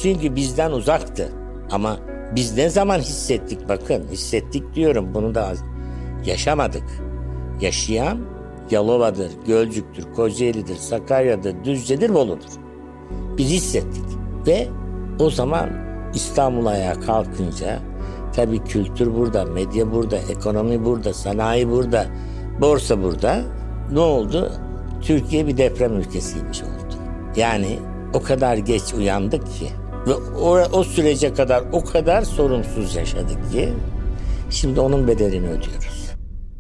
Çünkü 0.01 0.36
bizden 0.36 0.72
uzaktı. 0.72 1.29
Ama 1.72 1.98
biz 2.36 2.57
ne 2.57 2.69
zaman 2.69 3.00
hissettik 3.00 3.69
bakın 3.69 4.03
hissettik 4.12 4.75
diyorum 4.75 5.13
bunu 5.13 5.36
da 5.36 5.53
yaşamadık. 6.25 6.83
Yaşayan 7.62 8.17
Yalova'dır, 8.72 9.31
Gölcük'tür, 9.48 10.13
Kocaeli'dir, 10.15 10.75
Sakarya'dır, 10.75 11.63
Düzce'dir, 11.63 12.13
Bolu'dur. 12.13 12.50
Biz 13.38 13.50
hissettik. 13.50 14.03
Ve 14.48 14.67
o 15.19 15.29
zaman 15.29 15.83
İstanbul 16.15 16.65
ayağa 16.65 17.00
kalkınca 17.00 17.79
tabii 18.36 18.63
kültür 18.63 19.15
burada, 19.15 19.46
medya 19.46 19.91
burada, 19.91 20.17
ekonomi 20.17 20.86
burada, 20.86 21.13
sanayi 21.13 21.70
burada, 21.70 22.08
borsa 22.62 23.03
burada. 23.03 23.41
Ne 23.91 24.00
oldu? 24.00 24.51
Türkiye 25.01 25.48
bir 25.48 25.58
deprem 25.58 26.00
ülkesiymiş 26.00 26.62
oldu. 26.62 26.96
Yani 27.36 27.79
o 28.13 28.22
kadar 28.22 28.58
geç 28.58 28.93
uyandık 28.93 29.46
ki 29.46 29.70
ve 30.08 30.13
o, 30.13 30.60
o 30.60 30.84
sürece 30.84 31.34
kadar 31.34 31.63
o 31.72 31.86
kadar 31.86 32.22
sorumsuz 32.22 32.96
yaşadık 32.96 33.51
ki 33.51 33.74
şimdi 34.50 34.79
onun 34.79 35.08
bedelini 35.08 35.48
ödüyoruz. 35.48 36.03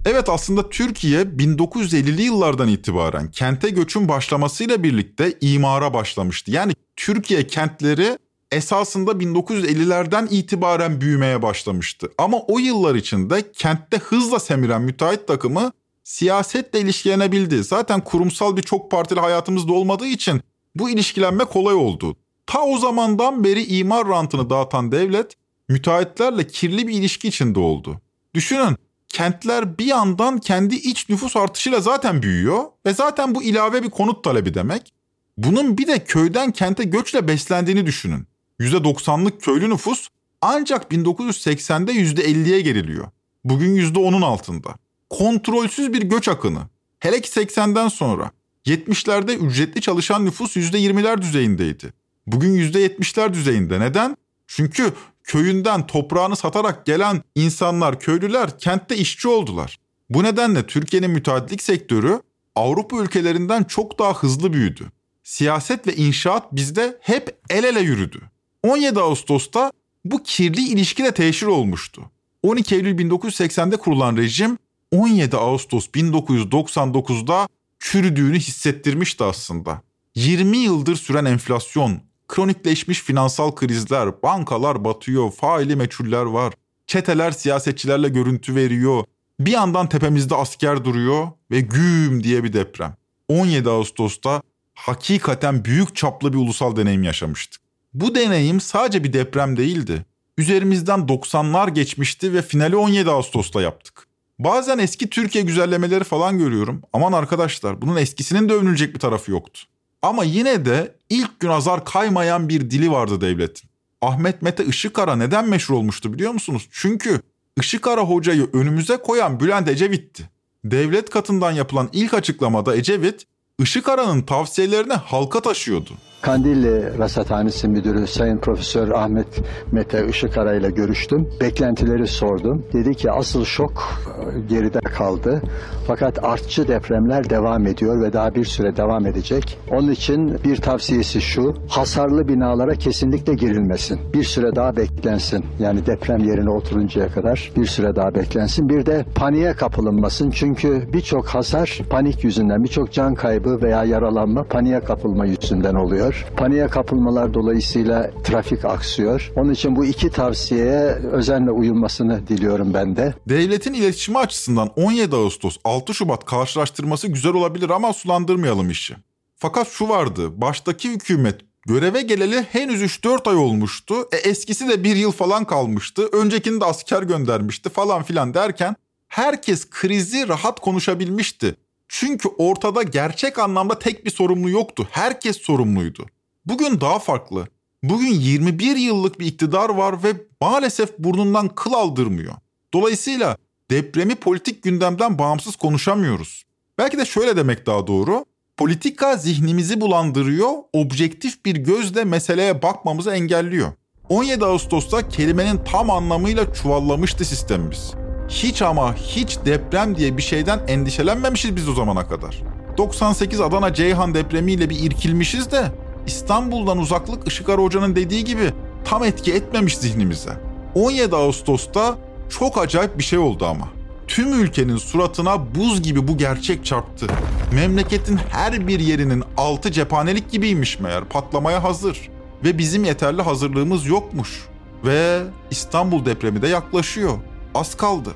Evet 0.05 0.29
aslında 0.29 0.69
Türkiye 0.69 1.21
1950'li 1.21 2.21
yıllardan 2.21 2.67
itibaren 2.67 3.31
kente 3.31 3.69
göçün 3.69 4.09
başlamasıyla 4.09 4.83
birlikte 4.83 5.33
imara 5.41 5.93
başlamıştı. 5.93 6.51
Yani 6.51 6.73
Türkiye 6.95 7.47
kentleri 7.47 8.17
esasında 8.53 9.11
1950'lerden 9.11 10.27
itibaren 10.31 11.01
büyümeye 11.01 11.41
başlamıştı. 11.41 12.11
Ama 12.17 12.37
o 12.39 12.59
yıllar 12.59 12.95
içinde 12.95 13.51
kentte 13.51 13.97
hızla 13.97 14.39
semiren 14.39 14.81
müteahhit 14.81 15.27
takımı 15.27 15.71
siyasetle 16.03 16.79
ilişkilenebildi. 16.79 17.63
Zaten 17.63 18.03
kurumsal 18.03 18.57
bir 18.57 18.61
çok 18.61 18.91
partili 18.91 19.19
hayatımızda 19.19 19.73
olmadığı 19.73 20.07
için 20.07 20.41
bu 20.75 20.89
ilişkilenme 20.89 21.45
kolay 21.45 21.75
oldu. 21.75 22.17
Ta 22.45 22.61
o 22.61 22.77
zamandan 22.77 23.43
beri 23.43 23.63
imar 23.65 24.07
rantını 24.07 24.49
dağıtan 24.49 24.91
devlet 24.91 25.35
müteahhitlerle 25.69 26.47
kirli 26.47 26.87
bir 26.87 26.93
ilişki 26.93 27.27
içinde 27.27 27.59
oldu. 27.59 28.01
Düşünün 28.33 28.77
kentler 29.09 29.77
bir 29.77 29.85
yandan 29.85 30.37
kendi 30.37 30.75
iç 30.75 31.09
nüfus 31.09 31.35
artışıyla 31.35 31.79
zaten 31.79 32.21
büyüyor 32.21 32.63
ve 32.85 32.93
zaten 32.93 33.35
bu 33.35 33.43
ilave 33.43 33.83
bir 33.83 33.89
konut 33.89 34.23
talebi 34.23 34.53
demek. 34.53 34.93
Bunun 35.37 35.77
bir 35.77 35.87
de 35.87 36.03
köyden 36.03 36.51
kente 36.51 36.83
göçle 36.83 37.27
beslendiğini 37.27 37.85
düşünün. 37.85 38.27
%90'lık 38.59 39.41
köylü 39.41 39.69
nüfus 39.69 40.07
ancak 40.41 40.91
1980'de 40.91 41.91
%50'ye 41.91 42.61
geriliyor. 42.61 43.07
Bugün 43.43 43.75
%10'un 43.75 44.21
altında. 44.21 44.75
Kontrolsüz 45.09 45.93
bir 45.93 46.01
göç 46.01 46.27
akını. 46.27 46.59
Hele 46.99 47.21
ki 47.21 47.29
80'den 47.29 47.87
sonra. 47.87 48.31
70'lerde 48.65 49.35
ücretli 49.37 49.81
çalışan 49.81 50.25
nüfus 50.25 50.57
%20'ler 50.57 51.21
düzeyindeydi. 51.21 51.93
Bugün 52.27 52.55
%70'ler 52.55 53.33
düzeyinde. 53.33 53.79
Neden? 53.79 54.17
Çünkü 54.47 54.93
köyünden 55.23 55.87
toprağını 55.87 56.35
satarak 56.35 56.85
gelen 56.85 57.23
insanlar, 57.35 57.99
köylüler 57.99 58.59
kentte 58.59 58.97
işçi 58.97 59.27
oldular. 59.27 59.79
Bu 60.09 60.23
nedenle 60.23 60.65
Türkiye'nin 60.67 61.11
müteahhitlik 61.11 61.61
sektörü 61.61 62.21
Avrupa 62.55 62.97
ülkelerinden 62.97 63.63
çok 63.63 63.99
daha 63.99 64.13
hızlı 64.13 64.53
büyüdü. 64.53 64.91
Siyaset 65.23 65.87
ve 65.87 65.95
inşaat 65.95 66.55
bizde 66.55 66.97
hep 67.01 67.37
el 67.49 67.63
ele 67.63 67.79
yürüdü. 67.79 68.21
17 68.63 68.99
Ağustos'ta 68.99 69.71
bu 70.05 70.23
kirli 70.23 70.61
ilişki 70.61 71.03
de 71.03 71.13
teşhir 71.13 71.47
olmuştu. 71.47 72.01
12 72.43 72.75
Eylül 72.75 72.97
1980'de 72.97 73.77
kurulan 73.77 74.17
rejim 74.17 74.57
17 74.91 75.37
Ağustos 75.37 75.87
1999'da 75.87 77.47
çürüdüğünü 77.79 78.39
hissettirmişti 78.39 79.23
aslında. 79.23 79.81
20 80.15 80.57
yıldır 80.57 80.95
süren 80.95 81.25
enflasyon, 81.25 82.01
kronikleşmiş 82.27 83.01
finansal 83.01 83.51
krizler, 83.51 84.23
bankalar 84.23 84.83
batıyor, 84.83 85.31
faili 85.31 85.75
meçhuller 85.75 86.25
var. 86.25 86.53
Çeteler 86.87 87.31
siyasetçilerle 87.31 88.09
görüntü 88.09 88.55
veriyor. 88.55 89.03
Bir 89.39 89.51
yandan 89.51 89.89
tepemizde 89.89 90.35
asker 90.35 90.85
duruyor 90.85 91.27
ve 91.51 91.61
güm 91.61 92.23
diye 92.23 92.43
bir 92.43 92.53
deprem. 92.53 92.95
17 93.29 93.69
Ağustos'ta 93.69 94.41
hakikaten 94.73 95.65
büyük 95.65 95.95
çaplı 95.95 96.33
bir 96.33 96.37
ulusal 96.37 96.75
deneyim 96.75 97.03
yaşamıştık. 97.03 97.62
Bu 97.93 98.15
deneyim 98.15 98.61
sadece 98.61 99.03
bir 99.03 99.13
deprem 99.13 99.57
değildi. 99.57 100.05
Üzerimizden 100.37 100.99
90'lar 100.99 101.69
geçmişti 101.73 102.33
ve 102.33 102.41
finali 102.41 102.75
17 102.75 103.09
Ağustos'ta 103.09 103.61
yaptık. 103.61 104.07
Bazen 104.39 104.77
eski 104.77 105.09
Türkiye 105.09 105.43
güzellemeleri 105.43 106.03
falan 106.03 106.37
görüyorum. 106.37 106.81
Aman 106.93 107.13
arkadaşlar 107.13 107.81
bunun 107.81 107.97
eskisinin 107.97 108.49
de 108.49 108.53
övünülecek 108.53 108.95
bir 108.95 108.99
tarafı 108.99 109.31
yoktu. 109.31 109.61
Ama 110.01 110.23
yine 110.23 110.65
de 110.65 110.95
ilk 111.09 111.39
gün 111.39 111.49
azar 111.49 111.85
kaymayan 111.85 112.49
bir 112.49 112.71
dili 112.71 112.91
vardı 112.91 113.21
devletin. 113.21 113.69
Ahmet 114.01 114.41
Mete 114.41 114.65
Işıkara 114.65 115.15
neden 115.15 115.49
meşhur 115.49 115.75
olmuştu 115.75 116.13
biliyor 116.13 116.31
musunuz? 116.31 116.67
Çünkü 116.71 117.21
Işıkara 117.59 118.01
hocayı 118.01 118.49
önümüze 118.53 118.97
koyan 118.97 119.39
Bülent 119.39 119.69
Ecevit'ti. 119.69 120.29
Devlet 120.65 121.09
katından 121.09 121.51
yapılan 121.51 121.89
ilk 121.93 122.13
açıklamada 122.13 122.75
Ecevit, 122.75 123.23
Işıkara'nın 123.59 124.21
tavsiyelerini 124.21 124.93
halka 124.93 125.41
taşıyordu. 125.41 125.91
Kandilli 126.23 126.97
Rasathanesi 126.97 127.67
Müdürü 127.67 128.07
Sayın 128.07 128.37
Profesör 128.37 128.91
Ahmet 128.91 129.27
Mete 129.71 130.07
Işıkara 130.07 130.53
ile 130.53 130.69
görüştüm. 130.69 131.29
Beklentileri 131.41 132.07
sordum. 132.07 132.65
Dedi 132.73 132.95
ki 132.95 133.11
asıl 133.11 133.45
şok 133.45 133.71
e, 134.07 134.39
geride 134.39 134.79
kaldı. 134.79 135.41
Fakat 135.87 136.23
artçı 136.23 136.67
depremler 136.67 137.29
devam 137.29 137.67
ediyor 137.67 138.01
ve 138.01 138.13
daha 138.13 138.35
bir 138.35 138.45
süre 138.45 138.77
devam 138.77 139.05
edecek. 139.05 139.59
Onun 139.71 139.91
için 139.91 140.37
bir 140.43 140.57
tavsiyesi 140.57 141.21
şu. 141.21 141.53
Hasarlı 141.67 142.27
binalara 142.27 142.75
kesinlikle 142.75 143.33
girilmesin. 143.33 143.99
Bir 144.13 144.23
süre 144.23 144.55
daha 144.55 144.75
beklensin. 144.75 145.45
Yani 145.59 145.85
deprem 145.85 146.23
yerine 146.23 146.49
oturuncaya 146.49 147.07
kadar 147.07 147.51
bir 147.57 147.65
süre 147.65 147.95
daha 147.95 148.15
beklensin. 148.15 148.69
Bir 148.69 148.85
de 148.85 149.05
paniğe 149.15 149.53
kapılınmasın. 149.53 150.31
Çünkü 150.31 150.93
birçok 150.93 151.27
hasar 151.27 151.81
panik 151.89 152.23
yüzünden, 152.23 152.63
birçok 152.63 152.91
can 152.91 153.15
kaybı 153.15 153.61
veya 153.61 153.83
yaralanma 153.83 154.43
paniğe 154.43 154.79
kapılma 154.79 155.25
yüzünden 155.25 155.75
oluyor. 155.75 156.12
Paniğe 156.37 156.67
kapılmalar 156.67 157.33
dolayısıyla 157.33 158.11
trafik 158.23 158.65
aksıyor. 158.65 159.31
Onun 159.35 159.53
için 159.53 159.75
bu 159.75 159.85
iki 159.85 160.09
tavsiyeye 160.09 160.87
özenle 161.11 161.51
uyulmasını 161.51 162.27
diliyorum 162.27 162.73
ben 162.73 162.95
de. 162.95 163.13
Devletin 163.29 163.73
iletişimi 163.73 164.17
açısından 164.17 164.69
17 164.75 165.15
Ağustos 165.15 165.57
6 165.63 165.93
Şubat 165.93 166.25
karşılaştırması 166.25 167.07
güzel 167.07 167.33
olabilir 167.33 167.69
ama 167.69 167.93
sulandırmayalım 167.93 168.69
işi. 168.69 168.95
Fakat 169.35 169.67
şu 169.67 169.89
vardı, 169.89 170.41
baştaki 170.41 170.91
hükümet 170.91 171.41
göreve 171.67 172.01
geleli 172.01 172.41
henüz 172.41 172.81
3-4 172.81 173.29
ay 173.29 173.35
olmuştu. 173.35 173.95
E 174.11 174.17
eskisi 174.17 174.67
de 174.69 174.83
bir 174.83 174.95
yıl 174.95 175.11
falan 175.11 175.45
kalmıştı. 175.45 176.09
Öncekini 176.13 176.61
de 176.61 176.65
asker 176.65 177.03
göndermişti 177.03 177.69
falan 177.69 178.03
filan 178.03 178.33
derken 178.33 178.75
herkes 179.07 179.69
krizi 179.69 180.27
rahat 180.27 180.59
konuşabilmişti. 180.59 181.55
Çünkü 181.95 182.29
ortada 182.37 182.83
gerçek 182.83 183.39
anlamda 183.39 183.79
tek 183.79 184.05
bir 184.05 184.09
sorumlu 184.09 184.49
yoktu. 184.49 184.87
Herkes 184.91 185.41
sorumluydu. 185.41 186.05
Bugün 186.45 186.81
daha 186.81 186.99
farklı. 186.99 187.47
Bugün 187.83 188.11
21 188.11 188.75
yıllık 188.75 189.19
bir 189.19 189.25
iktidar 189.25 189.69
var 189.69 190.03
ve 190.03 190.13
maalesef 190.41 190.97
burnundan 190.99 191.49
kıl 191.49 191.73
aldırmıyor. 191.73 192.33
Dolayısıyla 192.73 193.37
depremi 193.71 194.15
politik 194.15 194.63
gündemden 194.63 195.19
bağımsız 195.19 195.55
konuşamıyoruz. 195.55 196.43
Belki 196.77 196.97
de 196.97 197.05
şöyle 197.05 197.37
demek 197.37 197.65
daha 197.65 197.87
doğru. 197.87 198.25
Politika 198.57 199.15
zihnimizi 199.15 199.81
bulandırıyor, 199.81 200.51
objektif 200.73 201.45
bir 201.45 201.55
gözle 201.55 202.03
meseleye 202.03 202.61
bakmamızı 202.61 203.11
engelliyor. 203.11 203.71
17 204.09 204.45
Ağustos'ta 204.45 205.09
kelimenin 205.09 205.59
tam 205.71 205.89
anlamıyla 205.89 206.53
çuvallamıştı 206.53 207.25
sistemimiz. 207.25 207.93
Hiç 208.29 208.61
ama 208.61 208.95
hiç 208.95 209.37
deprem 209.45 209.95
diye 209.95 210.17
bir 210.17 210.21
şeyden 210.21 210.59
endişelenmemişiz 210.67 211.55
biz 211.55 211.69
o 211.69 211.73
zamana 211.73 212.07
kadar. 212.07 212.41
98 212.77 213.41
Adana 213.41 213.73
Ceyhan 213.73 214.13
depremiyle 214.13 214.69
bir 214.69 214.79
irkilmişiz 214.79 215.51
de 215.51 215.71
İstanbul'dan 216.07 216.77
uzaklık 216.77 217.27
Işıkar 217.27 217.61
Hoca'nın 217.61 217.95
dediği 217.95 218.23
gibi 218.23 218.53
tam 218.85 219.03
etki 219.03 219.33
etmemiş 219.33 219.77
zihnimize. 219.77 220.31
17 220.75 221.15
Ağustos'ta 221.15 221.95
çok 222.29 222.57
acayip 222.57 222.97
bir 222.97 223.03
şey 223.03 223.19
oldu 223.19 223.45
ama. 223.45 223.67
Tüm 224.07 224.33
ülkenin 224.41 224.77
suratına 224.77 225.55
buz 225.55 225.81
gibi 225.81 226.07
bu 226.07 226.17
gerçek 226.17 226.65
çarptı. 226.65 227.07
Memleketin 227.53 228.17
her 228.17 228.67
bir 228.67 228.79
yerinin 228.79 229.23
altı 229.37 229.71
cephanelik 229.71 230.31
gibiymiş 230.31 230.79
meğer 230.79 231.05
patlamaya 231.05 231.63
hazır. 231.63 232.12
Ve 232.43 232.57
bizim 232.57 232.83
yeterli 232.83 233.21
hazırlığımız 233.21 233.85
yokmuş. 233.85 234.45
Ve 234.85 235.21
İstanbul 235.51 236.05
depremi 236.05 236.41
de 236.41 236.47
yaklaşıyor. 236.47 237.13
Az 237.55 237.77
kaldı. 237.77 238.09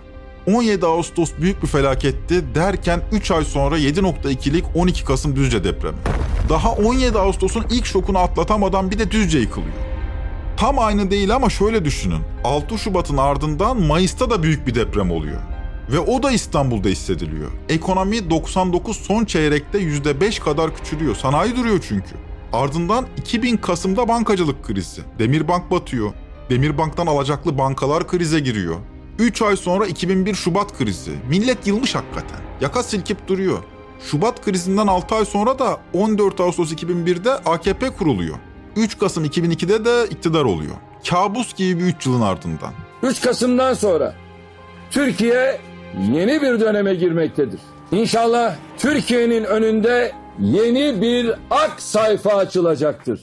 17 0.48 0.86
Ağustos 0.86 1.31
büyük 1.41 1.63
bir 1.63 1.67
felaketti 1.67 2.55
derken 2.55 3.01
3 3.12 3.31
ay 3.31 3.46
sonra 3.46 3.79
7.2'lik 3.79 4.65
12 4.75 5.05
Kasım 5.05 5.36
Düzce 5.36 5.63
depremi. 5.63 5.98
Daha 6.50 6.72
17 6.72 7.19
Ağustos'un 7.19 7.65
ilk 7.72 7.86
şokunu 7.86 8.17
atlatamadan 8.17 8.91
bir 8.91 9.00
de 9.00 9.12
Düzce 9.12 9.39
yıkılıyor. 9.39 9.74
Tam 10.57 10.79
aynı 10.79 11.12
değil 11.12 11.36
ama 11.36 11.50
şöyle 11.50 11.86
düşünün. 11.86 12.22
6 12.43 12.77
Şubat'ın 12.77 13.17
ardından 13.17 13.81
Mayıs'ta 13.81 14.29
da 14.29 14.43
büyük 14.43 14.67
bir 14.67 14.75
deprem 14.75 15.12
oluyor. 15.12 15.41
Ve 15.91 16.00
o 16.00 16.24
da 16.24 16.31
İstanbul'da 16.31 16.89
hissediliyor. 16.89 17.51
Ekonomi 17.69 18.29
99 18.29 18.98
son 18.98 19.25
çeyrekte 19.25 19.79
%5 19.79 20.39
kadar 20.39 20.75
küçülüyor. 20.75 21.15
Sanayi 21.15 21.55
duruyor 21.55 21.86
çünkü. 21.88 22.26
Ardından 22.54 23.06
2000 23.18 23.58
Kasım'da 23.58 24.08
bankacılık 24.08 24.63
krizi. 24.63 25.01
Demirbank 25.20 25.72
batıyor. 25.72 26.13
Demirbank'tan 26.50 27.08
alacaklı 27.08 27.58
bankalar 27.58 28.08
krize 28.08 28.39
giriyor. 28.39 28.75
3 29.20 29.42
ay 29.42 29.56
sonra 29.56 29.86
2001 29.88 30.34
Şubat 30.34 30.77
krizi. 30.77 31.12
Millet 31.30 31.68
yılmış 31.68 31.96
hakikaten. 31.96 32.39
Yaka 32.62 32.84
silkip 32.84 33.27
duruyor. 33.27 33.58
Şubat 34.00 34.46
krizinden 34.46 34.88
6 34.88 35.16
ay 35.16 35.25
sonra 35.25 35.60
da 35.60 35.77
14 35.94 36.39
Ağustos 36.39 36.74
2001'de 36.74 37.32
AKP 37.32 37.89
kuruluyor. 37.89 38.38
3 38.75 39.00
Kasım 39.00 39.25
2002'de 39.25 39.86
de 39.86 40.06
iktidar 40.10 40.46
oluyor. 40.46 40.75
Kabus 41.10 41.56
gibi 41.56 41.80
bir 41.80 41.86
3 41.86 42.06
yılın 42.06 42.22
ardından. 42.22 42.74
3 43.04 43.22
Kasım'dan 43.22 43.74
sonra 43.74 44.16
Türkiye 44.92 45.62
yeni 46.12 46.42
bir 46.42 46.60
döneme 46.60 46.96
girmektedir. 46.96 47.60
İnşallah 47.92 48.56
Türkiye'nin 48.77 49.44
önünde 49.44 50.12
yeni 50.39 51.01
bir 51.01 51.34
ak 51.50 51.82
sayfa 51.82 52.34
açılacaktır. 52.34 53.22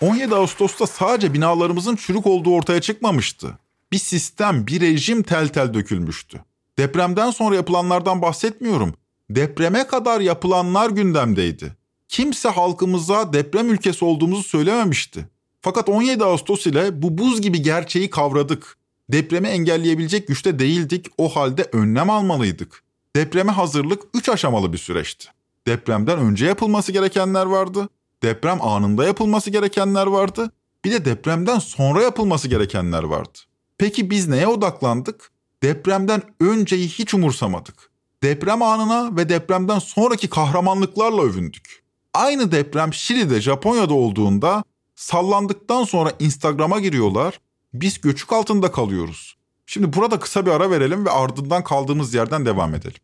17 0.00 0.34
Ağustos'ta 0.34 0.86
sadece 0.86 1.34
binalarımızın 1.34 1.96
çürük 1.96 2.26
olduğu 2.26 2.54
ortaya 2.54 2.80
çıkmamıştı. 2.80 3.58
Bir 3.92 3.98
sistem, 3.98 4.66
bir 4.66 4.80
rejim 4.80 5.22
tel 5.22 5.48
tel 5.48 5.74
dökülmüştü. 5.74 6.44
Depremden 6.78 7.30
sonra 7.30 7.54
yapılanlardan 7.54 8.22
bahsetmiyorum. 8.22 8.94
Depreme 9.30 9.86
kadar 9.86 10.20
yapılanlar 10.20 10.90
gündemdeydi. 10.90 11.76
Kimse 12.08 12.48
halkımıza 12.48 13.32
deprem 13.32 13.70
ülkesi 13.70 14.04
olduğumuzu 14.04 14.42
söylememişti. 14.42 15.28
Fakat 15.60 15.88
17 15.88 16.24
Ağustos 16.24 16.66
ile 16.66 17.02
bu 17.02 17.18
buz 17.18 17.40
gibi 17.40 17.62
gerçeği 17.62 18.10
kavradık. 18.10 18.76
Depremi 19.08 19.48
engelleyebilecek 19.48 20.28
güçte 20.28 20.58
değildik, 20.58 21.06
o 21.18 21.36
halde 21.36 21.68
önlem 21.72 22.10
almalıydık. 22.10 22.83
Depreme 23.16 23.52
hazırlık 23.52 24.02
3 24.14 24.28
aşamalı 24.28 24.72
bir 24.72 24.78
süreçti. 24.78 25.28
Depremden 25.66 26.18
önce 26.18 26.46
yapılması 26.46 26.92
gerekenler 26.92 27.46
vardı, 27.46 27.88
deprem 28.22 28.62
anında 28.62 29.04
yapılması 29.04 29.50
gerekenler 29.50 30.06
vardı, 30.06 30.52
bir 30.84 30.92
de 30.92 31.04
depremden 31.04 31.58
sonra 31.58 32.02
yapılması 32.02 32.48
gerekenler 32.48 33.02
vardı. 33.02 33.38
Peki 33.78 34.10
biz 34.10 34.28
neye 34.28 34.46
odaklandık? 34.46 35.32
Depremden 35.62 36.22
önceyi 36.40 36.88
hiç 36.88 37.14
umursamadık. 37.14 37.90
Deprem 38.22 38.62
anına 38.62 39.16
ve 39.16 39.28
depremden 39.28 39.78
sonraki 39.78 40.30
kahramanlıklarla 40.30 41.22
övündük. 41.22 41.84
Aynı 42.14 42.52
deprem 42.52 42.94
Şili'de, 42.94 43.40
Japonya'da 43.40 43.94
olduğunda 43.94 44.64
sallandıktan 44.94 45.84
sonra 45.84 46.12
Instagram'a 46.18 46.80
giriyorlar. 46.80 47.40
Biz 47.74 48.00
göçük 48.00 48.32
altında 48.32 48.72
kalıyoruz. 48.72 49.36
Şimdi 49.66 49.92
burada 49.92 50.20
kısa 50.20 50.46
bir 50.46 50.50
ara 50.50 50.70
verelim 50.70 51.06
ve 51.06 51.10
ardından 51.10 51.64
kaldığımız 51.64 52.14
yerden 52.14 52.46
devam 52.46 52.74
edelim. 52.74 53.03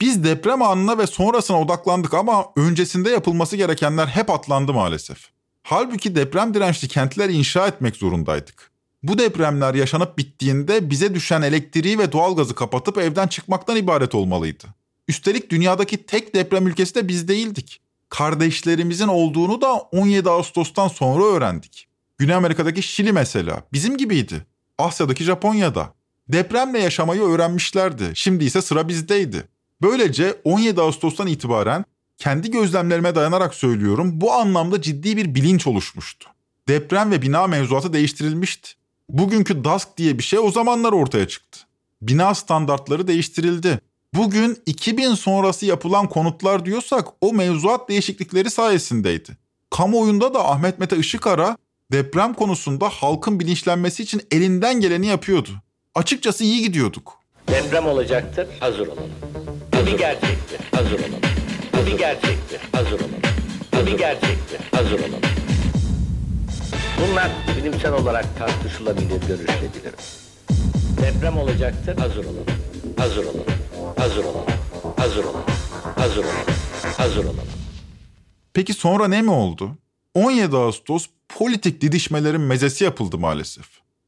Biz 0.00 0.24
deprem 0.24 0.62
anına 0.62 0.98
ve 0.98 1.06
sonrasına 1.06 1.60
odaklandık 1.60 2.14
ama 2.14 2.46
öncesinde 2.56 3.10
yapılması 3.10 3.56
gerekenler 3.56 4.06
hep 4.06 4.30
atlandı 4.30 4.72
maalesef. 4.72 5.18
Halbuki 5.62 6.14
deprem 6.14 6.54
dirençli 6.54 6.88
kentler 6.88 7.28
inşa 7.28 7.66
etmek 7.66 7.96
zorundaydık. 7.96 8.70
Bu 9.02 9.18
depremler 9.18 9.74
yaşanıp 9.74 10.18
bittiğinde 10.18 10.90
bize 10.90 11.14
düşen 11.14 11.42
elektriği 11.42 11.98
ve 11.98 12.12
doğalgazı 12.12 12.54
kapatıp 12.54 12.98
evden 12.98 13.26
çıkmaktan 13.28 13.76
ibaret 13.76 14.14
olmalıydı. 14.14 14.64
Üstelik 15.08 15.50
dünyadaki 15.50 16.06
tek 16.06 16.34
deprem 16.34 16.66
ülkesi 16.66 16.94
de 16.94 17.08
biz 17.08 17.28
değildik. 17.28 17.80
Kardeşlerimizin 18.08 19.08
olduğunu 19.08 19.60
da 19.60 19.72
17 19.72 20.30
Ağustos'tan 20.30 20.88
sonra 20.88 21.24
öğrendik. 21.24 21.88
Güney 22.18 22.34
Amerika'daki 22.34 22.82
Şili 22.82 23.12
mesela 23.12 23.62
bizim 23.72 23.96
gibiydi. 23.96 24.46
Asya'daki 24.78 25.24
Japonya'da. 25.24 25.94
Depremle 26.28 26.78
yaşamayı 26.78 27.22
öğrenmişlerdi. 27.22 28.12
Şimdi 28.14 28.44
ise 28.44 28.62
sıra 28.62 28.88
bizdeydi. 28.88 29.48
Böylece 29.82 30.40
17 30.44 30.80
Ağustos'tan 30.80 31.26
itibaren 31.26 31.84
kendi 32.18 32.50
gözlemlerime 32.50 33.14
dayanarak 33.14 33.54
söylüyorum 33.54 34.20
bu 34.20 34.32
anlamda 34.32 34.82
ciddi 34.82 35.16
bir 35.16 35.34
bilinç 35.34 35.66
oluşmuştu. 35.66 36.28
Deprem 36.68 37.10
ve 37.10 37.22
bina 37.22 37.46
mevzuatı 37.46 37.92
değiştirilmişti. 37.92 38.70
Bugünkü 39.08 39.64
DASK 39.64 39.88
diye 39.96 40.18
bir 40.18 40.22
şey 40.22 40.38
o 40.38 40.50
zamanlar 40.50 40.92
ortaya 40.92 41.28
çıktı. 41.28 41.60
Bina 42.02 42.34
standartları 42.34 43.06
değiştirildi. 43.06 43.80
Bugün 44.14 44.58
2000 44.66 45.14
sonrası 45.14 45.66
yapılan 45.66 46.08
konutlar 46.08 46.64
diyorsak 46.64 47.08
o 47.20 47.32
mevzuat 47.32 47.88
değişiklikleri 47.88 48.50
sayesindeydi. 48.50 49.36
Kamuoyunda 49.70 50.34
da 50.34 50.48
Ahmet 50.48 50.78
Mete 50.78 50.96
Işıkara 50.96 51.56
deprem 51.92 52.34
konusunda 52.34 52.88
halkın 52.88 53.40
bilinçlenmesi 53.40 54.02
için 54.02 54.22
elinden 54.30 54.80
geleni 54.80 55.06
yapıyordu. 55.06 55.50
Açıkçası 55.94 56.44
iyi 56.44 56.62
gidiyorduk. 56.62 57.19
Deprem 57.50 57.86
olacaktır, 57.86 58.48
hazır 58.60 58.86
olun. 58.86 59.10
Bu 59.72 59.86
bir 59.86 59.98
gerçektir, 59.98 60.60
hazır 60.74 60.92
olun. 60.92 61.20
Bu 61.72 61.86
bir 61.86 61.98
gerçektir, 61.98 62.60
hazır 62.72 63.00
olun. 63.00 63.20
Bu 63.72 63.86
bir 63.86 63.98
gerçektir, 63.98 64.60
hazır 64.74 64.98
olun. 64.98 65.20
Bunlar 67.00 67.30
bilimsel 67.56 67.92
olarak 67.92 68.38
tartışılabilir, 68.38 69.20
görüşebilir. 69.28 69.94
Deprem 71.02 71.38
olacaktır, 71.38 71.98
hazır 71.98 72.24
olun. 72.24 72.44
Hazır 72.96 73.24
olun. 73.24 73.44
Hazır 73.96 74.24
olun. 74.24 74.44
Hazır 74.96 75.24
olun. 75.24 75.44
Hazır 75.96 76.24
olun. 76.24 76.34
Hazır 76.96 77.24
olun. 77.24 77.40
Peki 78.54 78.74
sonra 78.74 79.08
ne 79.08 79.22
mi 79.22 79.30
oldu? 79.30 79.70
17 80.14 80.56
Ağustos 80.56 81.06
politik 81.28 81.80
didişmelerin 81.80 82.40
mezesi 82.40 82.84
yapıldı 82.84 83.18
maalesef. 83.18 83.64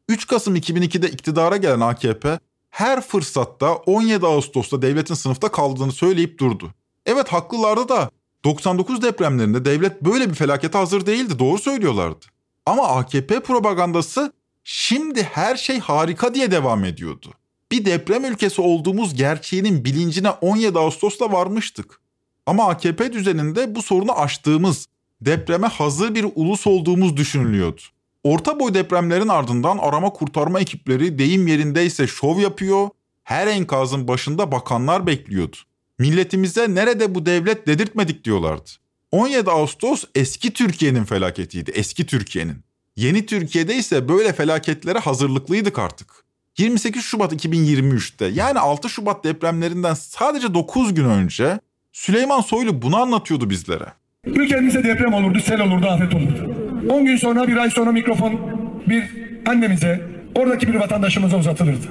3 0.08 0.26
Kasım 0.26 0.56
2002'de 0.56 1.10
iktidara 1.10 1.56
gelen 1.56 1.80
AKP 1.80 2.38
her 2.72 3.00
fırsatta 3.00 3.74
17 3.74 4.26
Ağustos'ta 4.26 4.82
devletin 4.82 5.14
sınıfta 5.14 5.52
kaldığını 5.52 5.92
söyleyip 5.92 6.38
durdu. 6.38 6.74
Evet 7.06 7.28
haklılardı 7.28 7.88
da 7.88 8.10
99 8.44 9.02
depremlerinde 9.02 9.64
devlet 9.64 10.02
böyle 10.02 10.30
bir 10.30 10.34
felakete 10.34 10.78
hazır 10.78 11.06
değildi. 11.06 11.38
Doğru 11.38 11.58
söylüyorlardı. 11.58 12.26
Ama 12.66 12.88
AKP 12.88 13.40
propagandası 13.40 14.32
şimdi 14.64 15.22
her 15.22 15.56
şey 15.56 15.78
harika 15.80 16.34
diye 16.34 16.50
devam 16.50 16.84
ediyordu. 16.84 17.28
Bir 17.72 17.84
deprem 17.84 18.24
ülkesi 18.24 18.60
olduğumuz 18.60 19.14
gerçeğinin 19.14 19.84
bilincine 19.84 20.30
17 20.30 20.78
Ağustos'ta 20.78 21.32
varmıştık. 21.32 22.00
Ama 22.46 22.68
AKP 22.68 23.12
düzeninde 23.12 23.74
bu 23.74 23.82
sorunu 23.82 24.20
aştığımız, 24.20 24.86
depreme 25.20 25.66
hazır 25.66 26.14
bir 26.14 26.26
ulus 26.34 26.66
olduğumuz 26.66 27.16
düşünülüyordu. 27.16 27.82
Orta 28.24 28.60
boy 28.60 28.74
depremlerin 28.74 29.28
ardından 29.28 29.78
arama 29.78 30.10
kurtarma 30.10 30.60
ekipleri 30.60 31.18
deyim 31.18 31.46
yerindeyse 31.46 32.06
şov 32.06 32.38
yapıyor, 32.38 32.88
her 33.24 33.46
enkazın 33.46 34.08
başında 34.08 34.52
bakanlar 34.52 35.06
bekliyordu. 35.06 35.56
Milletimize 35.98 36.74
nerede 36.74 37.14
bu 37.14 37.26
devlet 37.26 37.66
dedirtmedik 37.66 38.24
diyorlardı. 38.24 38.70
17 39.10 39.50
Ağustos 39.50 40.04
eski 40.14 40.52
Türkiye'nin 40.52 41.04
felaketiydi, 41.04 41.70
eski 41.70 42.06
Türkiye'nin. 42.06 42.56
Yeni 42.96 43.26
Türkiye'de 43.26 43.74
ise 43.74 44.08
böyle 44.08 44.32
felaketlere 44.32 44.98
hazırlıklıydık 44.98 45.78
artık. 45.78 46.24
28 46.58 47.04
Şubat 47.04 47.32
2023'te 47.32 48.26
yani 48.26 48.58
6 48.58 48.88
Şubat 48.88 49.24
depremlerinden 49.24 49.94
sadece 49.94 50.54
9 50.54 50.94
gün 50.94 51.04
önce 51.04 51.60
Süleyman 51.92 52.40
Soylu 52.40 52.82
bunu 52.82 52.96
anlatıyordu 52.96 53.50
bizlere. 53.50 53.86
Ülkemizde 54.24 54.84
deprem 54.84 55.14
olurdu, 55.14 55.40
sel 55.40 55.60
olurdu, 55.60 55.86
afet 55.86 56.14
olurdu. 56.14 56.71
10 56.88 57.04
gün 57.04 57.16
sonra, 57.16 57.48
bir 57.48 57.56
ay 57.56 57.70
sonra 57.70 57.92
mikrofon 57.92 58.40
bir 58.88 59.04
annemize, 59.46 60.08
oradaki 60.34 60.68
bir 60.68 60.74
vatandaşımıza 60.74 61.38
uzatılırdı. 61.38 61.86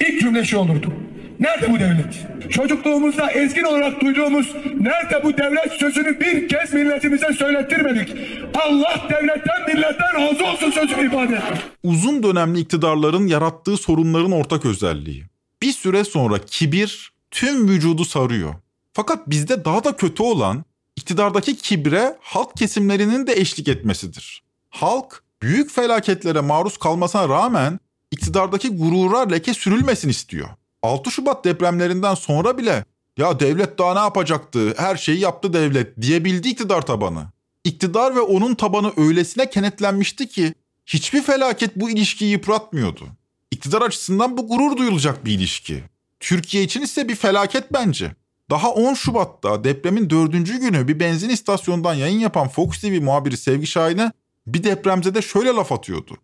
İlk 0.00 0.20
cümle 0.20 0.44
şu 0.44 0.58
olurdu. 0.58 0.92
Nerede 1.40 1.72
bu 1.72 1.78
devlet? 1.78 2.26
Çocukluğumuzda 2.50 3.30
ezgin 3.30 3.62
olarak 3.62 4.00
duyduğumuz 4.00 4.54
nerede 4.80 5.24
bu 5.24 5.38
devlet 5.38 5.72
sözünü 5.72 6.20
bir 6.20 6.48
kez 6.48 6.74
milletimize 6.74 7.32
söylettirmedik. 7.32 8.12
Allah 8.54 9.08
devletten 9.10 9.66
milletten 9.74 10.14
razı 10.14 10.44
olsun 10.44 10.70
sözünü 10.70 11.06
ifade. 11.06 11.40
Uzun 11.82 12.22
dönemli 12.22 12.60
iktidarların 12.60 13.26
yarattığı 13.26 13.76
sorunların 13.76 14.32
ortak 14.32 14.66
özelliği. 14.66 15.24
Bir 15.62 15.72
süre 15.72 16.04
sonra 16.04 16.38
kibir 16.46 17.12
tüm 17.30 17.68
vücudu 17.68 18.04
sarıyor. 18.04 18.54
Fakat 18.92 19.30
bizde 19.30 19.64
daha 19.64 19.84
da 19.84 19.96
kötü 19.96 20.22
olan 20.22 20.64
iktidardaki 20.96 21.56
kibre 21.56 22.16
halk 22.20 22.56
kesimlerinin 22.56 23.26
de 23.26 23.32
eşlik 23.32 23.68
etmesidir. 23.68 24.42
Halk 24.70 25.22
büyük 25.42 25.70
felaketlere 25.70 26.40
maruz 26.40 26.78
kalmasına 26.78 27.28
rağmen 27.28 27.80
iktidardaki 28.10 28.68
gurura 28.68 29.20
leke 29.20 29.54
sürülmesin 29.54 30.08
istiyor. 30.08 30.48
6 30.82 31.10
Şubat 31.10 31.44
depremlerinden 31.44 32.14
sonra 32.14 32.58
bile 32.58 32.84
ya 33.16 33.40
devlet 33.40 33.78
daha 33.78 33.94
ne 33.94 34.00
yapacaktı, 34.00 34.74
her 34.76 34.96
şeyi 34.96 35.18
yaptı 35.18 35.52
devlet 35.52 36.02
diyebildi 36.02 36.48
iktidar 36.48 36.86
tabanı. 36.86 37.26
İktidar 37.64 38.16
ve 38.16 38.20
onun 38.20 38.54
tabanı 38.54 38.92
öylesine 38.96 39.50
kenetlenmişti 39.50 40.28
ki 40.28 40.54
hiçbir 40.86 41.22
felaket 41.22 41.76
bu 41.76 41.90
ilişkiyi 41.90 42.30
yıpratmıyordu. 42.30 43.06
İktidar 43.50 43.82
açısından 43.82 44.36
bu 44.36 44.48
gurur 44.48 44.76
duyulacak 44.76 45.24
bir 45.24 45.32
ilişki. 45.32 45.84
Türkiye 46.20 46.62
için 46.62 46.82
ise 46.82 47.08
bir 47.08 47.14
felaket 47.14 47.72
bence. 47.72 48.12
Daha 48.50 48.70
10 48.70 48.94
Şubat'ta 48.94 49.64
depremin 49.64 50.10
dördüncü 50.10 50.60
günü 50.60 50.88
bir 50.88 51.00
benzin 51.00 51.28
istasyonundan 51.28 51.94
yayın 51.94 52.18
yapan 52.18 52.48
Fox 52.48 52.80
TV 52.80 53.00
muhabiri 53.02 53.36
Sevgi 53.36 53.66
Şahin'e 53.66 54.12
bir 54.46 54.64
depremzede 54.64 55.22
şöyle 55.22 55.50
laf 55.50 55.72
atıyordu. 55.72 56.16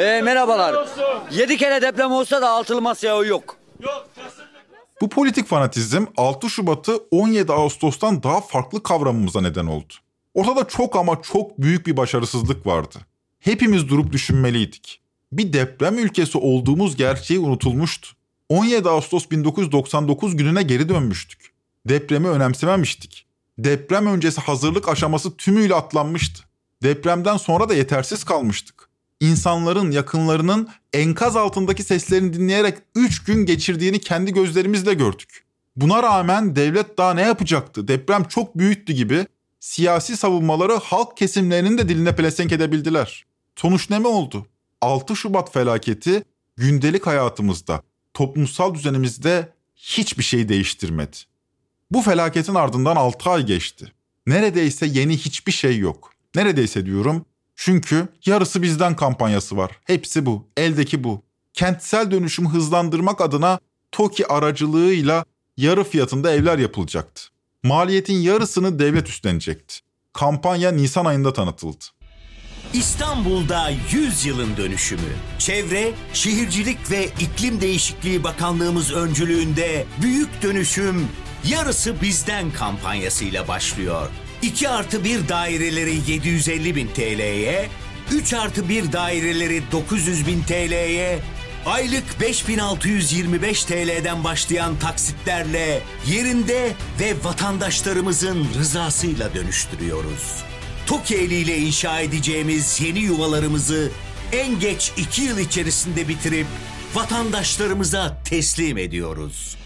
E, 0.00 0.22
merhabalar. 0.22 0.88
7 1.32 1.56
kere 1.56 1.82
deprem 1.82 2.12
olsa 2.12 2.42
da 2.42 2.50
altılı 2.50 2.82
masaya 2.82 3.16
o 3.16 3.24
yok. 3.24 3.56
Bu 5.00 5.08
politik 5.08 5.46
fanatizm 5.46 6.04
6 6.16 6.50
Şubat'ı 6.50 6.96
17 7.10 7.52
Ağustos'tan 7.52 8.22
daha 8.22 8.40
farklı 8.40 8.82
kavramamıza 8.82 9.40
neden 9.40 9.66
oldu. 9.66 9.92
Ortada 10.34 10.68
çok 10.68 10.96
ama 10.96 11.22
çok 11.22 11.58
büyük 11.58 11.86
bir 11.86 11.96
başarısızlık 11.96 12.66
vardı. 12.66 12.98
Hepimiz 13.40 13.88
durup 13.88 14.12
düşünmeliydik. 14.12 15.00
Bir 15.32 15.52
deprem 15.52 15.98
ülkesi 15.98 16.38
olduğumuz 16.38 16.96
gerçeği 16.96 17.40
unutulmuştu. 17.40 18.08
17 18.48 18.88
Ağustos 18.88 19.30
1999 19.30 20.36
gününe 20.36 20.62
geri 20.62 20.88
dönmüştük. 20.88 21.53
Depremi 21.88 22.28
önemsememiştik. 22.28 23.26
Deprem 23.58 24.06
öncesi 24.06 24.40
hazırlık 24.40 24.88
aşaması 24.88 25.36
tümüyle 25.36 25.74
atlanmıştı. 25.74 26.42
Depremden 26.82 27.36
sonra 27.36 27.68
da 27.68 27.74
yetersiz 27.74 28.24
kalmıştık. 28.24 28.88
İnsanların, 29.20 29.90
yakınlarının 29.90 30.68
enkaz 30.92 31.36
altındaki 31.36 31.82
seslerini 31.82 32.32
dinleyerek 32.32 32.78
3 32.94 33.24
gün 33.24 33.46
geçirdiğini 33.46 33.98
kendi 34.00 34.32
gözlerimizle 34.32 34.94
gördük. 34.94 35.44
Buna 35.76 36.02
rağmen 36.02 36.56
devlet 36.56 36.98
daha 36.98 37.14
ne 37.14 37.22
yapacaktı? 37.22 37.88
Deprem 37.88 38.24
çok 38.24 38.58
büyüktü 38.58 38.92
gibi 38.92 39.26
siyasi 39.60 40.16
savunmaları 40.16 40.72
halk 40.72 41.16
kesimlerinin 41.16 41.78
de 41.78 41.88
diline 41.88 42.16
pelesenk 42.16 42.52
edebildiler. 42.52 43.24
Sonuç 43.56 43.90
ne 43.90 43.98
mi 43.98 44.06
oldu? 44.06 44.46
6 44.80 45.16
Şubat 45.16 45.52
felaketi 45.52 46.22
gündelik 46.56 47.06
hayatımızda, 47.06 47.82
toplumsal 48.14 48.74
düzenimizde 48.74 49.52
hiçbir 49.76 50.24
şey 50.24 50.48
değiştirmedi. 50.48 51.16
Bu 51.94 52.02
felaketin 52.02 52.54
ardından 52.54 52.96
6 52.96 53.30
ay 53.30 53.46
geçti. 53.46 53.92
Neredeyse 54.26 54.86
yeni 54.86 55.16
hiçbir 55.16 55.52
şey 55.52 55.78
yok. 55.78 56.12
Neredeyse 56.34 56.86
diyorum 56.86 57.24
çünkü 57.56 58.08
yarısı 58.26 58.62
bizden 58.62 58.96
kampanyası 58.96 59.56
var. 59.56 59.70
Hepsi 59.84 60.26
bu, 60.26 60.48
eldeki 60.56 61.04
bu. 61.04 61.22
Kentsel 61.52 62.10
dönüşümü 62.10 62.48
hızlandırmak 62.48 63.20
adına 63.20 63.58
TOKİ 63.92 64.26
aracılığıyla 64.26 65.24
yarı 65.56 65.84
fiyatında 65.84 66.32
evler 66.32 66.58
yapılacaktı. 66.58 67.22
Maliyetin 67.62 68.16
yarısını 68.16 68.78
devlet 68.78 69.08
üstlenecekti. 69.08 69.74
Kampanya 70.12 70.72
Nisan 70.72 71.04
ayında 71.04 71.32
tanıtıldı. 71.32 71.84
İstanbul'da 72.72 73.70
100 73.92 74.26
yılın 74.26 74.56
dönüşümü. 74.56 75.12
Çevre, 75.38 75.92
Şehircilik 76.12 76.90
ve 76.90 77.08
İklim 77.20 77.60
Değişikliği 77.60 78.24
Bakanlığımız 78.24 78.92
öncülüğünde 78.92 79.86
büyük 80.02 80.42
dönüşüm 80.42 81.08
yarısı 81.48 82.02
bizden 82.02 82.50
kampanyasıyla 82.50 83.48
başlıyor. 83.48 84.08
2 84.42 84.68
artı 84.68 85.04
1 85.04 85.28
daireleri 85.28 86.10
750 86.10 86.76
bin 86.76 86.88
TL'ye, 86.88 87.68
3 88.12 88.34
artı 88.34 88.68
1 88.68 88.92
daireleri 88.92 89.62
900 89.72 90.26
bin 90.26 90.42
TL'ye, 90.42 91.18
aylık 91.66 92.20
5625 92.20 93.64
TL'den 93.64 94.24
başlayan 94.24 94.78
taksitlerle 94.78 95.82
yerinde 96.06 96.72
ve 97.00 97.14
vatandaşlarımızın 97.24 98.46
rızasıyla 98.58 99.34
dönüştürüyoruz. 99.34 100.44
TOKİ 100.86 101.16
eliyle 101.16 101.58
inşa 101.58 102.00
edeceğimiz 102.00 102.80
yeni 102.80 102.98
yuvalarımızı 102.98 103.90
en 104.32 104.60
geç 104.60 104.92
2 104.96 105.22
yıl 105.22 105.38
içerisinde 105.38 106.08
bitirip 106.08 106.46
vatandaşlarımıza 106.94 108.16
teslim 108.24 108.78
ediyoruz. 108.78 109.56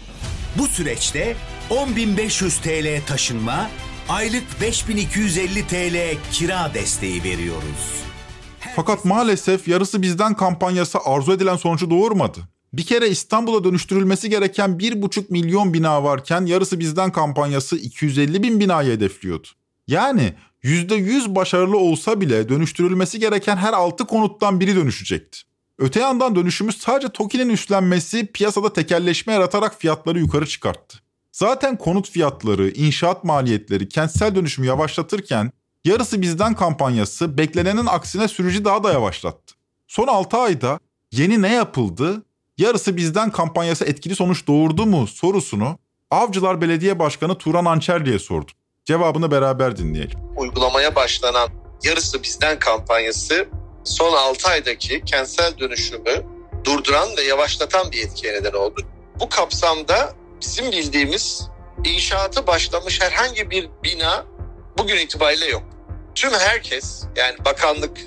Bu 0.57 0.67
süreçte 0.67 1.35
10.500 1.69 2.61
TL 2.61 3.07
taşınma, 3.07 3.69
aylık 4.09 4.43
5250 4.61 5.67
TL 5.67 6.17
kira 6.31 6.73
desteği 6.73 7.23
veriyoruz. 7.23 8.03
Fakat 8.75 9.05
maalesef 9.05 9.67
yarısı 9.67 10.01
bizden 10.01 10.33
kampanyası 10.33 10.99
arzu 11.05 11.33
edilen 11.33 11.55
sonucu 11.55 11.89
doğurmadı. 11.89 12.39
Bir 12.73 12.83
kere 12.83 13.09
İstanbul'a 13.09 13.63
dönüştürülmesi 13.63 14.29
gereken 14.29 14.69
1,5 14.69 15.25
milyon 15.29 15.73
bina 15.73 16.03
varken 16.03 16.45
yarısı 16.45 16.79
bizden 16.79 17.11
kampanyası 17.11 17.75
250 17.75 18.43
bin 18.43 18.59
binayı 18.59 18.91
hedefliyordu. 18.91 19.47
Yani 19.87 20.33
%100 20.63 21.35
başarılı 21.35 21.77
olsa 21.77 22.21
bile 22.21 22.49
dönüştürülmesi 22.49 23.19
gereken 23.19 23.57
her 23.57 23.73
6 23.73 24.05
konuttan 24.05 24.59
biri 24.59 24.75
dönüşecekti. 24.75 25.39
Öte 25.77 25.99
yandan 25.99 26.35
dönüşümü 26.35 26.73
sadece 26.73 27.09
TOKİ'nin 27.09 27.49
üstlenmesi 27.49 28.25
piyasada 28.25 28.73
tekelleşme 28.73 29.33
yaratarak 29.33 29.79
fiyatları 29.79 30.19
yukarı 30.19 30.47
çıkarttı. 30.47 31.08
Zaten 31.39 31.77
konut 31.77 32.09
fiyatları, 32.09 32.69
inşaat 32.69 33.23
maliyetleri 33.23 33.89
kentsel 33.89 34.35
dönüşümü 34.35 34.67
yavaşlatırken 34.67 35.51
yarısı 35.85 36.21
bizden 36.21 36.55
kampanyası 36.55 37.37
beklenenin 37.37 37.85
aksine 37.85 38.27
süreci 38.27 38.65
daha 38.65 38.83
da 38.83 38.91
yavaşlattı. 38.91 39.53
Son 39.87 40.07
6 40.07 40.37
ayda 40.37 40.79
yeni 41.11 41.41
ne 41.41 41.53
yapıldı? 41.53 42.23
Yarısı 42.57 42.97
bizden 42.97 43.31
kampanyası 43.31 43.85
etkili 43.85 44.15
sonuç 44.15 44.47
doğurdu 44.47 44.85
mu 44.85 45.07
sorusunu 45.07 45.79
Avcılar 46.11 46.61
Belediye 46.61 46.99
Başkanı 46.99 47.37
Turan 47.37 47.65
Ançerli'ye 47.65 48.19
sordum. 48.19 48.55
Cevabını 48.85 49.31
beraber 49.31 49.77
dinleyelim. 49.77 50.19
Uygulamaya 50.37 50.95
başlanan 50.95 51.49
yarısı 51.83 52.23
bizden 52.23 52.59
kampanyası 52.59 53.47
son 53.83 54.13
6 54.13 54.49
aydaki 54.49 55.01
kentsel 55.05 55.57
dönüşümü 55.59 56.23
durduran 56.63 57.09
ve 57.17 57.21
yavaşlatan 57.21 57.91
bir 57.91 58.05
etkiye 58.05 58.33
neden 58.33 58.53
oldu. 58.53 58.81
Bu 59.19 59.29
kapsamda 59.29 60.18
bizim 60.41 60.71
bildiğimiz 60.71 61.47
inşaatı 61.83 62.47
başlamış 62.47 63.01
herhangi 63.01 63.49
bir 63.51 63.69
bina 63.83 64.25
bugün 64.77 64.97
itibariyle 64.97 65.45
yok. 65.45 65.63
Tüm 66.15 66.33
herkes 66.33 67.03
yani 67.15 67.45
bakanlık 67.45 67.97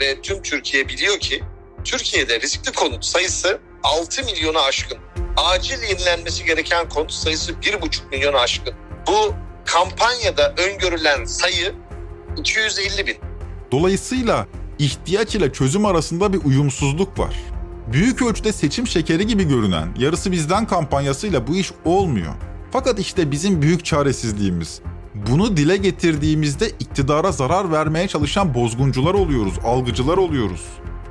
ve 0.00 0.20
tüm 0.20 0.42
Türkiye 0.42 0.88
biliyor 0.88 1.18
ki 1.18 1.44
Türkiye'de 1.84 2.40
riskli 2.40 2.72
konut 2.72 3.04
sayısı 3.04 3.60
6 3.82 4.24
milyonu 4.24 4.58
aşkın. 4.58 4.98
Acil 5.36 5.82
yenilenmesi 5.82 6.44
gereken 6.44 6.88
konut 6.88 7.12
sayısı 7.12 7.52
1,5 7.52 8.10
milyonu 8.10 8.36
aşkın. 8.36 8.74
Bu 9.06 9.34
kampanyada 9.64 10.54
öngörülen 10.56 11.24
sayı 11.24 11.74
250 12.36 13.06
bin. 13.06 13.16
Dolayısıyla 13.72 14.46
ihtiyaç 14.78 15.34
ile 15.34 15.52
çözüm 15.52 15.86
arasında 15.86 16.32
bir 16.32 16.44
uyumsuzluk 16.44 17.18
var. 17.18 17.34
Büyük 17.92 18.22
ölçüde 18.22 18.52
seçim 18.52 18.86
şekeri 18.86 19.26
gibi 19.26 19.44
görünen 19.48 19.88
yarısı 19.98 20.32
bizden 20.32 20.66
kampanyasıyla 20.66 21.46
bu 21.46 21.56
iş 21.56 21.72
olmuyor. 21.84 22.32
Fakat 22.70 22.98
işte 22.98 23.30
bizim 23.30 23.62
büyük 23.62 23.84
çaresizliğimiz. 23.84 24.80
Bunu 25.14 25.56
dile 25.56 25.76
getirdiğimizde 25.76 26.68
iktidara 26.68 27.32
zarar 27.32 27.72
vermeye 27.72 28.08
çalışan 28.08 28.54
bozguncular 28.54 29.14
oluyoruz, 29.14 29.54
algıcılar 29.64 30.16
oluyoruz. 30.16 30.62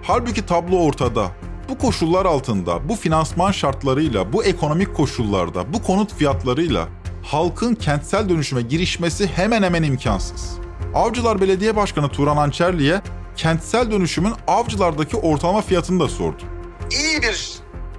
Halbuki 0.04 0.46
tablo 0.46 0.80
ortada. 0.80 1.32
Bu 1.70 1.78
koşullar 1.78 2.26
altında, 2.26 2.90
bu 2.90 2.96
finansman 2.96 3.52
şartlarıyla, 3.52 4.34
bu 4.34 4.44
ekonomik 4.44 4.96
koşullarda, 4.96 5.74
bu 5.74 5.84
konut 5.84 6.13
fiyatlarıyla 6.13 6.88
halkın 7.24 7.76
kentsel 7.76 8.30
dönüşüme 8.30 8.62
girişmesi 8.62 9.28
hemen 9.28 9.63
hemen 9.63 9.84
imkansız. 9.84 10.54
Avcılar 10.94 11.42
Belediye 11.42 11.76
Başkanı 11.76 12.10
Turan 12.10 12.38
Ançerli'ye 12.38 13.02
kentsel 13.36 13.92
dönüşümün 13.92 14.34
avcılardaki 14.48 15.18
ortalama 15.18 15.62
fiyatını 15.62 16.00
da 16.00 16.10
sordu. 16.10 16.57
İyi 16.91 17.21
bir 17.21 17.50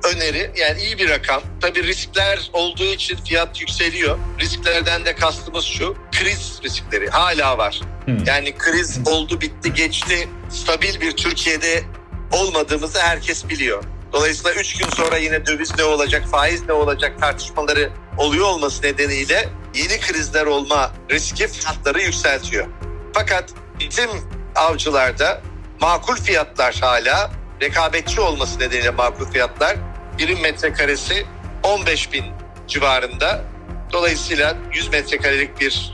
öneri 0.05 0.51
yani 0.57 0.81
iyi 0.81 0.98
bir 0.98 1.09
rakam. 1.09 1.42
Tabii 1.61 1.83
riskler 1.83 2.51
olduğu 2.53 2.85
için 2.85 3.16
fiyat 3.16 3.61
yükseliyor. 3.61 4.18
Risklerden 4.40 5.05
de 5.05 5.14
kastımız 5.14 5.64
şu. 5.64 5.96
Kriz 6.12 6.61
riskleri 6.64 7.11
hala 7.11 7.59
var. 7.59 7.81
Yani 8.27 8.55
kriz 8.59 9.01
oldu 9.07 9.40
bitti 9.40 9.72
geçti. 9.74 10.29
Stabil 10.51 11.01
bir 11.01 11.12
Türkiye'de 11.12 11.85
olmadığımızı 12.33 12.98
herkes 12.98 13.48
biliyor. 13.48 13.85
Dolayısıyla 14.12 14.61
üç 14.61 14.77
gün 14.77 14.88
sonra 14.88 15.16
yine 15.16 15.46
döviz 15.46 15.79
ne 15.79 15.85
olacak, 15.85 16.24
faiz 16.31 16.62
ne 16.66 16.72
olacak 16.72 17.20
tartışmaları 17.20 17.90
oluyor 18.18 18.46
olması 18.46 18.83
nedeniyle 18.83 19.48
yeni 19.74 20.01
krizler 20.01 20.46
olma 20.46 20.92
riski 21.11 21.48
fiyatları 21.48 22.03
yükseltiyor. 22.03 22.66
Fakat 23.14 23.51
bizim 23.81 24.11
avcılarda 24.57 25.40
makul 25.81 26.16
fiyatlar 26.16 26.77
hala 26.81 27.31
rekabetçi 27.61 28.21
olması 28.21 28.61
nedeniyle 28.61 28.90
makul 28.90 29.25
fiyatlar 29.25 29.77
birim 30.18 30.40
metrekaresi 30.40 31.27
15 31.62 32.12
bin 32.12 32.25
civarında. 32.68 33.44
Dolayısıyla 33.92 34.57
100 34.75 34.92
metrekarelik 34.92 35.61
bir 35.61 35.92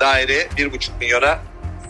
daire 0.00 0.48
1,5 0.56 0.98
milyona 1.00 1.38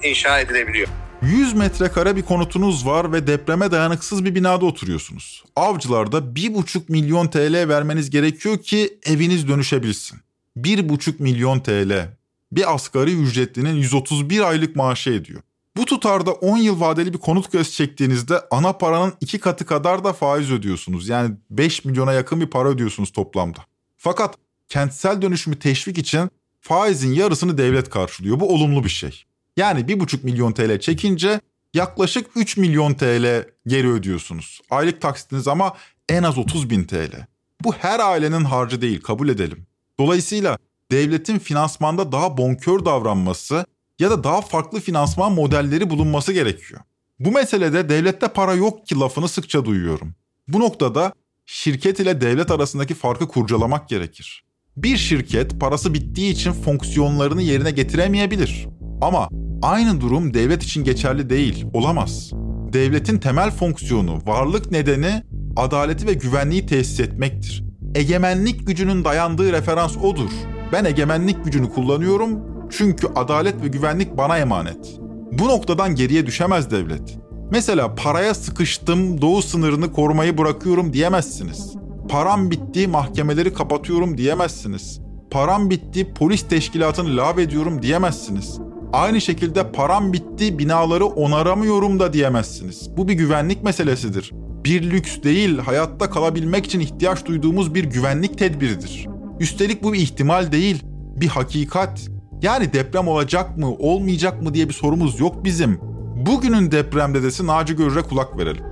inşa 0.02 0.40
edilebiliyor. 0.40 0.88
100 1.22 1.54
metrekare 1.54 2.16
bir 2.16 2.22
konutunuz 2.22 2.86
var 2.86 3.12
ve 3.12 3.26
depreme 3.26 3.70
dayanıksız 3.70 4.24
bir 4.24 4.34
binada 4.34 4.66
oturuyorsunuz. 4.66 5.44
Avcılarda 5.56 6.18
1,5 6.18 6.80
milyon 6.88 7.28
TL 7.28 7.68
vermeniz 7.68 8.10
gerekiyor 8.10 8.58
ki 8.58 8.98
eviniz 9.06 9.48
dönüşebilsin. 9.48 10.18
1,5 10.56 11.14
milyon 11.18 11.60
TL. 11.60 12.16
Bir 12.52 12.74
asgari 12.74 13.12
ücretlinin 13.12 13.74
131 13.74 14.40
aylık 14.40 14.76
maaşı 14.76 15.10
ediyor. 15.10 15.42
Bu 15.76 15.84
tutarda 15.84 16.32
10 16.32 16.56
yıl 16.56 16.80
vadeli 16.80 17.12
bir 17.12 17.18
konut 17.18 17.52
göz 17.52 17.72
çektiğinizde 17.72 18.40
ana 18.50 18.72
paranın 18.72 19.12
iki 19.20 19.38
katı 19.38 19.66
kadar 19.66 20.04
da 20.04 20.12
faiz 20.12 20.50
ödüyorsunuz. 20.52 21.08
Yani 21.08 21.34
5 21.50 21.84
milyona 21.84 22.12
yakın 22.12 22.40
bir 22.40 22.46
para 22.46 22.68
ödüyorsunuz 22.68 23.12
toplamda. 23.12 23.58
Fakat 23.96 24.34
kentsel 24.68 25.22
dönüşümü 25.22 25.58
teşvik 25.58 25.98
için 25.98 26.30
faizin 26.60 27.12
yarısını 27.12 27.58
devlet 27.58 27.90
karşılıyor. 27.90 28.40
Bu 28.40 28.54
olumlu 28.54 28.84
bir 28.84 28.88
şey. 28.88 29.24
Yani 29.56 29.80
1,5 29.80 30.24
milyon 30.24 30.52
TL 30.52 30.80
çekince 30.80 31.40
yaklaşık 31.74 32.26
3 32.36 32.56
milyon 32.56 32.94
TL 32.94 33.46
geri 33.66 33.90
ödüyorsunuz. 33.90 34.60
Aylık 34.70 35.00
taksitiniz 35.00 35.48
ama 35.48 35.72
en 36.08 36.22
az 36.22 36.38
30 36.38 36.70
bin 36.70 36.84
TL. 36.84 37.26
Bu 37.60 37.72
her 37.72 38.00
ailenin 38.00 38.44
harcı 38.44 38.80
değil 38.80 39.00
kabul 39.00 39.28
edelim. 39.28 39.66
Dolayısıyla 39.98 40.58
devletin 40.90 41.38
finansmanda 41.38 42.12
daha 42.12 42.36
bonkör 42.36 42.84
davranması 42.84 43.66
ya 44.02 44.10
da 44.10 44.24
daha 44.24 44.40
farklı 44.40 44.80
finansman 44.80 45.32
modelleri 45.32 45.90
bulunması 45.90 46.32
gerekiyor. 46.32 46.80
Bu 47.20 47.32
meselede 47.32 47.88
devlette 47.88 48.28
para 48.28 48.54
yok 48.54 48.86
ki 48.86 48.98
lafını 48.98 49.28
sıkça 49.28 49.64
duyuyorum. 49.64 50.14
Bu 50.48 50.60
noktada 50.60 51.12
şirket 51.46 52.00
ile 52.00 52.20
devlet 52.20 52.50
arasındaki 52.50 52.94
farkı 52.94 53.28
kurcalamak 53.28 53.88
gerekir. 53.88 54.44
Bir 54.76 54.96
şirket 54.96 55.60
parası 55.60 55.94
bittiği 55.94 56.32
için 56.32 56.52
fonksiyonlarını 56.52 57.42
yerine 57.42 57.70
getiremeyebilir. 57.70 58.66
Ama 59.00 59.28
aynı 59.62 60.00
durum 60.00 60.34
devlet 60.34 60.62
için 60.62 60.84
geçerli 60.84 61.30
değil, 61.30 61.66
olamaz. 61.72 62.30
Devletin 62.72 63.18
temel 63.18 63.50
fonksiyonu, 63.50 64.22
varlık 64.26 64.70
nedeni 64.70 65.22
adaleti 65.56 66.06
ve 66.06 66.12
güvenliği 66.12 66.66
tesis 66.66 67.00
etmektir. 67.00 67.64
Egemenlik 67.94 68.66
gücünün 68.66 69.04
dayandığı 69.04 69.52
referans 69.52 69.96
odur. 69.96 70.30
Ben 70.72 70.84
egemenlik 70.84 71.44
gücünü 71.44 71.70
kullanıyorum 71.70 72.51
çünkü 72.72 73.06
adalet 73.14 73.62
ve 73.62 73.68
güvenlik 73.68 74.16
bana 74.16 74.38
emanet. 74.38 75.00
Bu 75.32 75.48
noktadan 75.48 75.94
geriye 75.94 76.26
düşemez 76.26 76.70
devlet. 76.70 77.18
Mesela 77.50 77.94
paraya 77.94 78.34
sıkıştım, 78.34 79.20
doğu 79.20 79.42
sınırını 79.42 79.92
korumayı 79.92 80.38
bırakıyorum 80.38 80.92
diyemezsiniz. 80.92 81.74
Param 82.08 82.50
bitti, 82.50 82.88
mahkemeleri 82.88 83.54
kapatıyorum 83.54 84.18
diyemezsiniz. 84.18 85.00
Param 85.30 85.70
bitti, 85.70 86.14
polis 86.14 86.48
teşkilatını 86.48 87.16
lav 87.16 87.38
ediyorum 87.38 87.82
diyemezsiniz. 87.82 88.58
Aynı 88.92 89.20
şekilde 89.20 89.72
param 89.72 90.12
bitti, 90.12 90.58
binaları 90.58 91.06
onaramıyorum 91.06 92.00
da 92.00 92.12
diyemezsiniz. 92.12 92.96
Bu 92.96 93.08
bir 93.08 93.14
güvenlik 93.14 93.62
meselesidir. 93.62 94.32
Bir 94.64 94.90
lüks 94.90 95.22
değil, 95.22 95.58
hayatta 95.58 96.10
kalabilmek 96.10 96.66
için 96.66 96.80
ihtiyaç 96.80 97.26
duyduğumuz 97.26 97.74
bir 97.74 97.84
güvenlik 97.84 98.38
tedbiridir. 98.38 99.08
Üstelik 99.40 99.82
bu 99.82 99.92
bir 99.92 99.98
ihtimal 99.98 100.52
değil, 100.52 100.82
bir 101.16 101.28
hakikat. 101.28 102.08
Yani 102.42 102.72
deprem 102.72 103.08
olacak 103.08 103.56
mı, 103.56 103.74
olmayacak 103.78 104.42
mı 104.42 104.54
diye 104.54 104.68
bir 104.68 104.74
sorumuz 104.74 105.20
yok 105.20 105.44
bizim. 105.44 105.80
Bugünün 106.26 106.70
deprem 106.70 107.14
dedesi 107.14 107.46
Naci 107.46 107.76
Görür'e 107.76 108.02
kulak 108.02 108.38
verelim. 108.38 108.64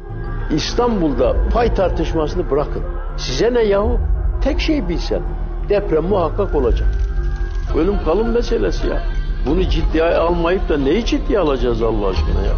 İstanbul'da 0.56 1.48
pay 1.52 1.74
tartışmasını 1.74 2.50
bırakın. 2.50 2.82
Size 3.18 3.54
ne 3.54 3.62
yahu? 3.62 3.98
Tek 4.42 4.60
şey 4.60 4.88
bilsen. 4.88 5.22
Deprem 5.68 6.04
muhakkak 6.04 6.54
olacak. 6.54 6.88
Ölüm 7.76 8.04
kalım 8.04 8.32
meselesi 8.32 8.86
ya. 8.86 9.02
Bunu 9.46 9.68
ciddiye 9.68 10.04
almayıp 10.04 10.68
da 10.68 10.78
neyi 10.78 11.04
ciddiye 11.06 11.38
alacağız 11.38 11.82
Allah 11.82 12.06
aşkına 12.06 12.40
ya? 12.46 12.52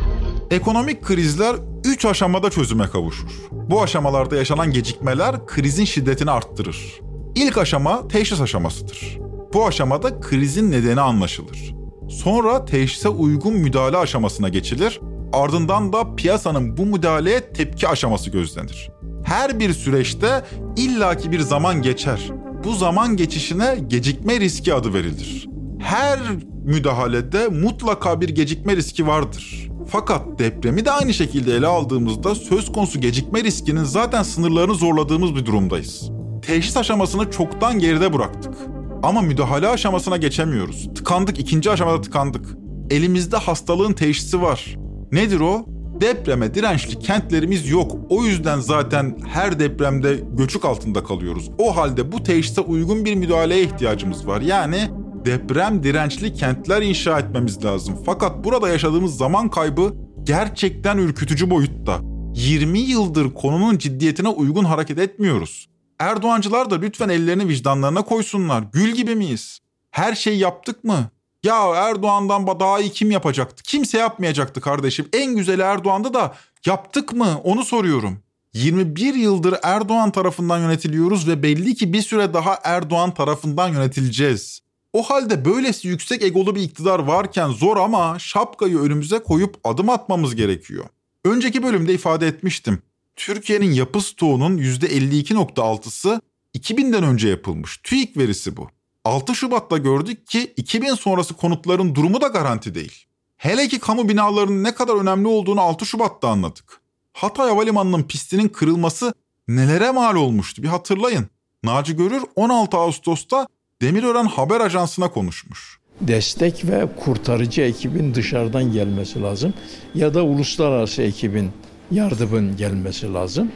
Ekonomik 0.50 1.04
krizler 1.04 1.56
3 1.84 2.04
aşamada 2.04 2.50
çözüme 2.50 2.86
kavuşur. 2.86 3.28
Bu 3.52 3.82
aşamalarda 3.82 4.36
yaşanan 4.36 4.70
gecikmeler 4.70 5.46
krizin 5.46 5.84
şiddetini 5.84 6.30
arttırır. 6.30 7.00
İlk 7.34 7.58
aşama 7.58 8.08
teşhis 8.08 8.40
aşamasıdır. 8.40 9.18
Bu 9.54 9.66
aşamada 9.66 10.20
krizin 10.20 10.70
nedeni 10.70 11.00
anlaşılır. 11.00 11.74
Sonra 12.08 12.64
teşhise 12.64 13.08
uygun 13.08 13.54
müdahale 13.54 13.96
aşamasına 13.96 14.48
geçilir. 14.48 15.00
Ardından 15.32 15.92
da 15.92 16.14
piyasanın 16.14 16.76
bu 16.76 16.86
müdahaleye 16.86 17.52
tepki 17.52 17.88
aşaması 17.88 18.30
gözlenir. 18.30 18.90
Her 19.24 19.60
bir 19.60 19.72
süreçte 19.72 20.44
illaki 20.76 21.32
bir 21.32 21.40
zaman 21.40 21.82
geçer. 21.82 22.30
Bu 22.64 22.74
zaman 22.74 23.16
geçişine 23.16 23.78
gecikme 23.86 24.40
riski 24.40 24.74
adı 24.74 24.94
verilir. 24.94 25.48
Her 25.78 26.18
müdahalede 26.64 27.48
mutlaka 27.48 28.20
bir 28.20 28.28
gecikme 28.28 28.76
riski 28.76 29.06
vardır. 29.06 29.68
Fakat 29.88 30.38
depremi 30.38 30.84
de 30.84 30.90
aynı 30.90 31.14
şekilde 31.14 31.56
ele 31.56 31.66
aldığımızda 31.66 32.34
söz 32.34 32.72
konusu 32.72 33.00
gecikme 33.00 33.44
riskinin 33.44 33.84
zaten 33.84 34.22
sınırlarını 34.22 34.74
zorladığımız 34.74 35.34
bir 35.34 35.46
durumdayız. 35.46 36.10
Teşhis 36.42 36.76
aşamasını 36.76 37.30
çoktan 37.30 37.78
geride 37.78 38.12
bıraktık. 38.12 38.54
Ama 39.02 39.22
müdahale 39.22 39.68
aşamasına 39.68 40.16
geçemiyoruz. 40.16 40.88
Tıkandık, 40.94 41.38
ikinci 41.38 41.70
aşamada 41.70 42.00
tıkandık. 42.00 42.46
Elimizde 42.90 43.36
hastalığın 43.36 43.92
teşhisi 43.92 44.42
var. 44.42 44.76
Nedir 45.12 45.40
o? 45.40 45.66
Depreme 46.00 46.54
dirençli 46.54 46.98
kentlerimiz 46.98 47.70
yok. 47.70 47.96
O 48.10 48.24
yüzden 48.24 48.60
zaten 48.60 49.18
her 49.28 49.58
depremde 49.58 50.20
göçük 50.32 50.64
altında 50.64 51.04
kalıyoruz. 51.04 51.50
O 51.58 51.76
halde 51.76 52.12
bu 52.12 52.22
teşhise 52.22 52.60
uygun 52.60 53.04
bir 53.04 53.14
müdahaleye 53.14 53.62
ihtiyacımız 53.62 54.26
var. 54.26 54.40
Yani 54.40 54.90
deprem 55.24 55.82
dirençli 55.82 56.34
kentler 56.34 56.82
inşa 56.82 57.18
etmemiz 57.18 57.64
lazım. 57.64 57.94
Fakat 58.06 58.44
burada 58.44 58.68
yaşadığımız 58.68 59.16
zaman 59.16 59.48
kaybı 59.48 59.94
gerçekten 60.22 60.98
ürkütücü 60.98 61.50
boyutta. 61.50 62.00
20 62.34 62.78
yıldır 62.78 63.34
konunun 63.34 63.78
ciddiyetine 63.78 64.28
uygun 64.28 64.64
hareket 64.64 64.98
etmiyoruz. 64.98 65.71
Erdoğancılar 66.02 66.70
da 66.70 66.74
lütfen 66.78 67.08
ellerini 67.08 67.48
vicdanlarına 67.48 68.02
koysunlar. 68.02 68.64
Gül 68.72 68.92
gibi 68.92 69.14
miyiz? 69.14 69.58
Her 69.90 70.14
şeyi 70.14 70.38
yaptık 70.38 70.84
mı? 70.84 71.10
Ya 71.42 71.74
Erdoğan'dan 71.74 72.60
daha 72.60 72.80
iyi 72.80 72.90
kim 72.90 73.10
yapacaktı? 73.10 73.62
Kimse 73.62 73.98
yapmayacaktı 73.98 74.60
kardeşim. 74.60 75.08
En 75.12 75.36
güzeli 75.36 75.62
Erdoğan'da 75.62 76.14
da 76.14 76.34
yaptık 76.66 77.12
mı? 77.12 77.40
Onu 77.44 77.64
soruyorum. 77.64 78.18
21 78.54 79.14
yıldır 79.14 79.54
Erdoğan 79.62 80.10
tarafından 80.10 80.58
yönetiliyoruz 80.58 81.28
ve 81.28 81.42
belli 81.42 81.74
ki 81.74 81.92
bir 81.92 82.02
süre 82.02 82.34
daha 82.34 82.58
Erdoğan 82.64 83.14
tarafından 83.14 83.68
yönetileceğiz. 83.68 84.60
O 84.92 85.02
halde 85.02 85.44
böylesi 85.44 85.88
yüksek 85.88 86.22
egolu 86.22 86.54
bir 86.54 86.62
iktidar 86.62 86.98
varken 86.98 87.48
zor 87.48 87.76
ama 87.76 88.18
şapkayı 88.18 88.78
önümüze 88.78 89.18
koyup 89.18 89.56
adım 89.64 89.88
atmamız 89.88 90.36
gerekiyor. 90.36 90.84
Önceki 91.24 91.62
bölümde 91.62 91.94
ifade 91.94 92.26
etmiştim. 92.26 92.82
Türkiye'nin 93.16 93.72
yapı 93.72 94.00
stoğunun 94.00 94.58
%52.6'sı 94.58 96.20
2000'den 96.58 97.04
önce 97.04 97.28
yapılmış. 97.28 97.76
TÜİK 97.76 98.16
verisi 98.16 98.56
bu. 98.56 98.68
6 99.04 99.34
Şubat'ta 99.34 99.78
gördük 99.78 100.26
ki 100.26 100.52
2000 100.56 100.94
sonrası 100.94 101.34
konutların 101.34 101.94
durumu 101.94 102.20
da 102.20 102.26
garanti 102.26 102.74
değil. 102.74 103.06
Hele 103.36 103.68
ki 103.68 103.78
kamu 103.78 104.08
binalarının 104.08 104.64
ne 104.64 104.74
kadar 104.74 104.94
önemli 104.94 105.28
olduğunu 105.28 105.60
6 105.60 105.86
Şubat'ta 105.86 106.28
anladık. 106.28 106.80
Hatay 107.12 107.48
Havalimanı'nın 107.48 108.02
pistinin 108.02 108.48
kırılması 108.48 109.14
nelere 109.48 109.90
mal 109.90 110.16
olmuştu 110.16 110.62
bir 110.62 110.68
hatırlayın. 110.68 111.26
Naci 111.64 111.96
Görür 111.96 112.22
16 112.36 112.76
Ağustos'ta 112.76 113.48
Demirören 113.82 114.24
Haber 114.24 114.60
Ajansı'na 114.60 115.10
konuşmuş. 115.10 115.78
Destek 116.00 116.64
ve 116.64 116.88
kurtarıcı 117.04 117.62
ekibin 117.62 118.14
dışarıdan 118.14 118.72
gelmesi 118.72 119.22
lazım. 119.22 119.54
Ya 119.94 120.14
da 120.14 120.24
uluslararası 120.24 121.02
ekibin 121.02 121.50
yardımın 121.92 122.56
gelmesi 122.56 123.12
lazım. 123.12 123.48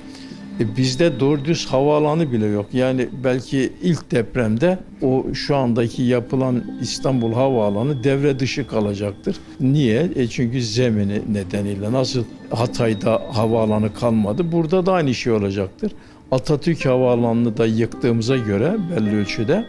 E 0.60 0.76
bizde 0.76 1.20
doğru 1.20 1.44
düz 1.44 1.66
havaalanı 1.66 2.32
bile 2.32 2.46
yok. 2.46 2.66
Yani 2.72 3.08
belki 3.24 3.72
ilk 3.82 4.10
depremde 4.10 4.78
o 5.02 5.26
şu 5.34 5.56
andaki 5.56 6.02
yapılan 6.02 6.64
İstanbul 6.80 7.32
Havaalanı 7.32 8.04
devre 8.04 8.38
dışı 8.38 8.66
kalacaktır. 8.66 9.36
Niye? 9.60 10.10
E 10.16 10.26
çünkü 10.26 10.62
zemini 10.62 11.22
nedeniyle 11.28 11.92
nasıl 11.92 12.24
Hatay'da 12.50 13.22
havaalanı 13.32 13.94
kalmadı 13.94 14.52
burada 14.52 14.86
da 14.86 14.92
aynı 14.92 15.14
şey 15.14 15.32
olacaktır. 15.32 15.92
Atatürk 16.30 16.86
Havaalanı'nı 16.86 17.56
da 17.56 17.66
yıktığımıza 17.66 18.36
göre 18.36 18.76
belli 18.90 19.16
ölçüde 19.16 19.64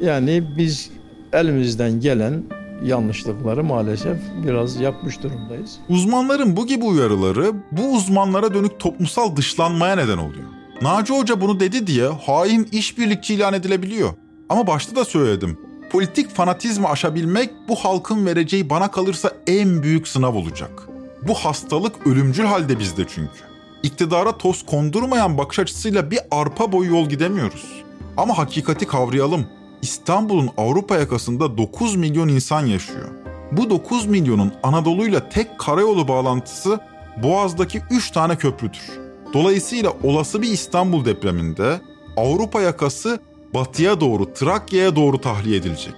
yani 0.00 0.42
biz 0.56 0.90
elimizden 1.32 2.00
gelen 2.00 2.42
yanlışlıkları 2.82 3.64
maalesef 3.64 4.16
biraz 4.44 4.80
yapmış 4.80 5.22
durumdayız. 5.22 5.78
Uzmanların 5.88 6.56
bu 6.56 6.66
gibi 6.66 6.84
uyarıları 6.84 7.52
bu 7.72 7.96
uzmanlara 7.96 8.54
dönük 8.54 8.80
toplumsal 8.80 9.36
dışlanmaya 9.36 9.96
neden 9.96 10.18
oluyor. 10.18 10.44
Naci 10.82 11.18
Hoca 11.18 11.40
bunu 11.40 11.60
dedi 11.60 11.86
diye 11.86 12.08
hain 12.08 12.68
işbirlikçi 12.72 13.34
ilan 13.34 13.54
edilebiliyor. 13.54 14.10
Ama 14.48 14.66
başta 14.66 14.96
da 14.96 15.04
söyledim. 15.04 15.58
Politik 15.90 16.30
fanatizmi 16.30 16.86
aşabilmek 16.86 17.50
bu 17.68 17.74
halkın 17.74 18.26
vereceği 18.26 18.70
bana 18.70 18.90
kalırsa 18.90 19.32
en 19.46 19.82
büyük 19.82 20.08
sınav 20.08 20.34
olacak. 20.34 20.88
Bu 21.28 21.34
hastalık 21.34 22.06
ölümcül 22.06 22.44
halde 22.44 22.78
bizde 22.78 23.04
çünkü. 23.08 23.38
İktidara 23.82 24.38
toz 24.38 24.66
kondurmayan 24.66 25.38
bakış 25.38 25.58
açısıyla 25.58 26.10
bir 26.10 26.18
arpa 26.30 26.72
boyu 26.72 26.90
yol 26.90 27.08
gidemiyoruz. 27.08 27.82
Ama 28.16 28.38
hakikati 28.38 28.86
kavrayalım. 28.86 29.46
İstanbul'un 29.86 30.50
Avrupa 30.56 30.96
yakasında 30.96 31.58
9 31.58 31.96
milyon 31.96 32.28
insan 32.28 32.66
yaşıyor. 32.66 33.08
Bu 33.52 33.70
9 33.70 34.06
milyonun 34.06 34.52
Anadolu'yla 34.62 35.28
tek 35.28 35.58
karayolu 35.58 36.08
bağlantısı 36.08 36.80
Boğaz'daki 37.22 37.82
3 37.90 38.10
tane 38.10 38.36
köprüdür. 38.36 39.00
Dolayısıyla 39.32 39.92
olası 40.02 40.42
bir 40.42 40.48
İstanbul 40.48 41.04
depreminde 41.04 41.80
Avrupa 42.16 42.60
yakası 42.60 43.20
batıya 43.54 44.00
doğru, 44.00 44.34
Trakya'ya 44.34 44.96
doğru 44.96 45.20
tahliye 45.20 45.56
edilecek. 45.56 45.94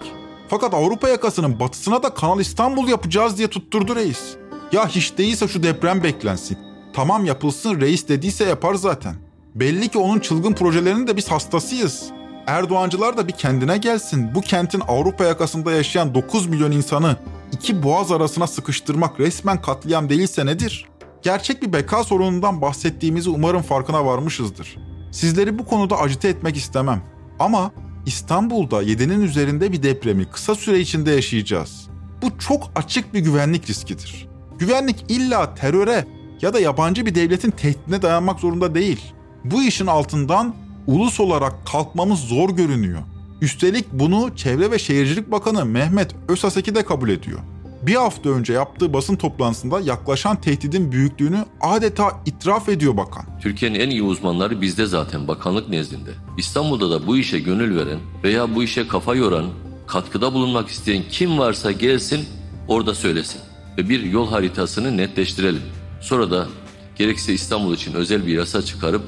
Fakat 0.49 0.75
Avrupa 0.75 1.09
yakasının 1.09 1.61
batısına 1.61 2.03
da 2.03 2.15
Kanal 2.15 2.41
İstanbul 2.41 2.89
yapacağız 2.89 3.39
diye 3.39 3.49
tutturdu 3.49 3.97
reis. 3.97 4.37
Ya 4.73 4.89
hiç 4.89 5.19
değilse 5.19 5.49
şu 5.49 5.63
deprem 5.63 6.03
beklensin. 6.03 6.59
Tamam 6.93 7.25
yapılsın 7.25 7.81
reis 7.81 8.09
dediyse 8.09 8.45
yapar 8.45 8.75
zaten. 8.75 9.15
Belli 9.55 9.89
ki 9.89 9.99
onun 9.99 10.21
çılgın 10.21 10.53
projelerinin 10.53 11.07
de 11.07 11.17
biz 11.17 11.31
hastasıyız. 11.31 12.18
Erdoğancılar 12.49 13.17
da 13.17 13.29
bir 13.29 13.33
kendine 13.33 13.79
gelsin. 13.79 14.35
Bu 14.35 14.41
kentin 14.41 14.83
Avrupa 14.89 15.25
yakasında 15.25 15.73
yaşayan 15.73 16.15
9 16.15 16.47
milyon 16.47 16.73
insanı 16.73 17.17
iki 17.53 17.83
boğaz 17.83 18.13
arasına 18.13 18.47
sıkıştırmak 18.47 19.21
resmen 19.21 19.63
katliam 19.63 20.09
değilse 20.09 20.47
nedir? 20.47 20.87
Gerçek 21.23 21.63
bir 21.63 21.73
beka 21.73 22.05
sorunundan 22.05 22.61
bahsettiğimizi 22.61 23.31
umarım 23.31 23.63
farkına 23.63 24.07
varmışızdır. 24.07 24.77
Sizleri 25.13 25.59
bu 25.59 25.67
konuda 25.67 25.99
acite 25.99 26.29
etmek 26.29 26.57
istemem. 26.57 27.03
Ama 27.39 27.71
İstanbul'da 28.07 28.83
7'nin 28.83 29.21
üzerinde 29.21 29.73
bir 29.73 29.83
depremi 29.83 30.31
kısa 30.31 30.55
süre 30.55 30.81
içinde 30.81 31.11
yaşayacağız. 31.11 31.89
Bu 32.23 32.39
çok 32.39 32.71
açık 32.77 33.15
bir 33.15 33.21
güvenlik 33.21 33.71
riskidir. 33.71 34.29
Güvenlik 34.59 35.05
illa 35.09 35.55
teröre 35.55 36.07
ya 36.43 36.55
da 36.55 36.61
yabancı 36.61 37.07
bir 37.07 37.15
devletin 37.15 37.51
tehdidine 37.51 38.03
dayanmak 38.03 38.41
zorunda 38.41 38.75
değil. 38.75 39.15
Bu 39.45 39.63
işin 39.63 39.87
altından 39.87 40.55
ulus 40.89 41.21
olarak 41.21 41.67
kalkmamız 41.67 42.21
zor 42.21 42.51
görünüyor. 42.51 43.01
Üstelik 43.41 43.93
bunu 43.93 44.37
Çevre 44.37 44.71
ve 44.71 44.79
Şehircilik 44.79 45.31
Bakanı 45.31 45.65
Mehmet 45.65 46.15
Özaseki 46.29 46.75
de 46.75 46.85
kabul 46.85 47.09
ediyor. 47.09 47.39
Bir 47.83 47.95
hafta 47.95 48.31
önce 48.31 48.53
yaptığı 48.53 48.93
basın 48.93 49.17
toplantısında 49.17 49.81
yaklaşan 49.81 50.41
tehdidin 50.41 50.93
büyüklüğünü 50.93 51.45
adeta 51.61 52.23
itiraf 52.27 52.69
ediyor 52.69 52.97
bakan. 52.97 53.25
Türkiye'nin 53.41 53.81
en 53.81 53.91
iyi 53.91 54.03
uzmanları 54.03 54.61
bizde 54.61 54.87
zaten 54.87 55.29
bakanlık 55.29 55.69
nezdinde. 55.69 56.11
İstanbul'da 56.39 56.91
da 56.91 57.07
bu 57.07 57.17
işe 57.17 57.39
gönül 57.39 57.77
veren 57.77 57.99
veya 58.25 58.55
bu 58.55 58.63
işe 58.63 58.89
kafa 58.89 59.15
yoran, 59.15 59.47
katkıda 59.87 60.35
bulunmak 60.35 60.69
isteyen 60.69 61.03
kim 61.11 61.39
varsa 61.39 61.73
gelsin 61.73 62.25
orada 62.69 62.95
söylesin. 62.95 63.41
Ve 63.79 63.89
bir 63.89 64.03
yol 64.03 64.29
haritasını 64.29 64.97
netleştirelim. 64.97 65.63
Sonra 66.01 66.31
da 66.31 66.49
gerekse 66.97 67.33
İstanbul 67.33 67.75
için 67.75 67.95
özel 67.95 68.27
bir 68.27 68.33
yasa 68.33 68.63
çıkarıp 68.63 69.03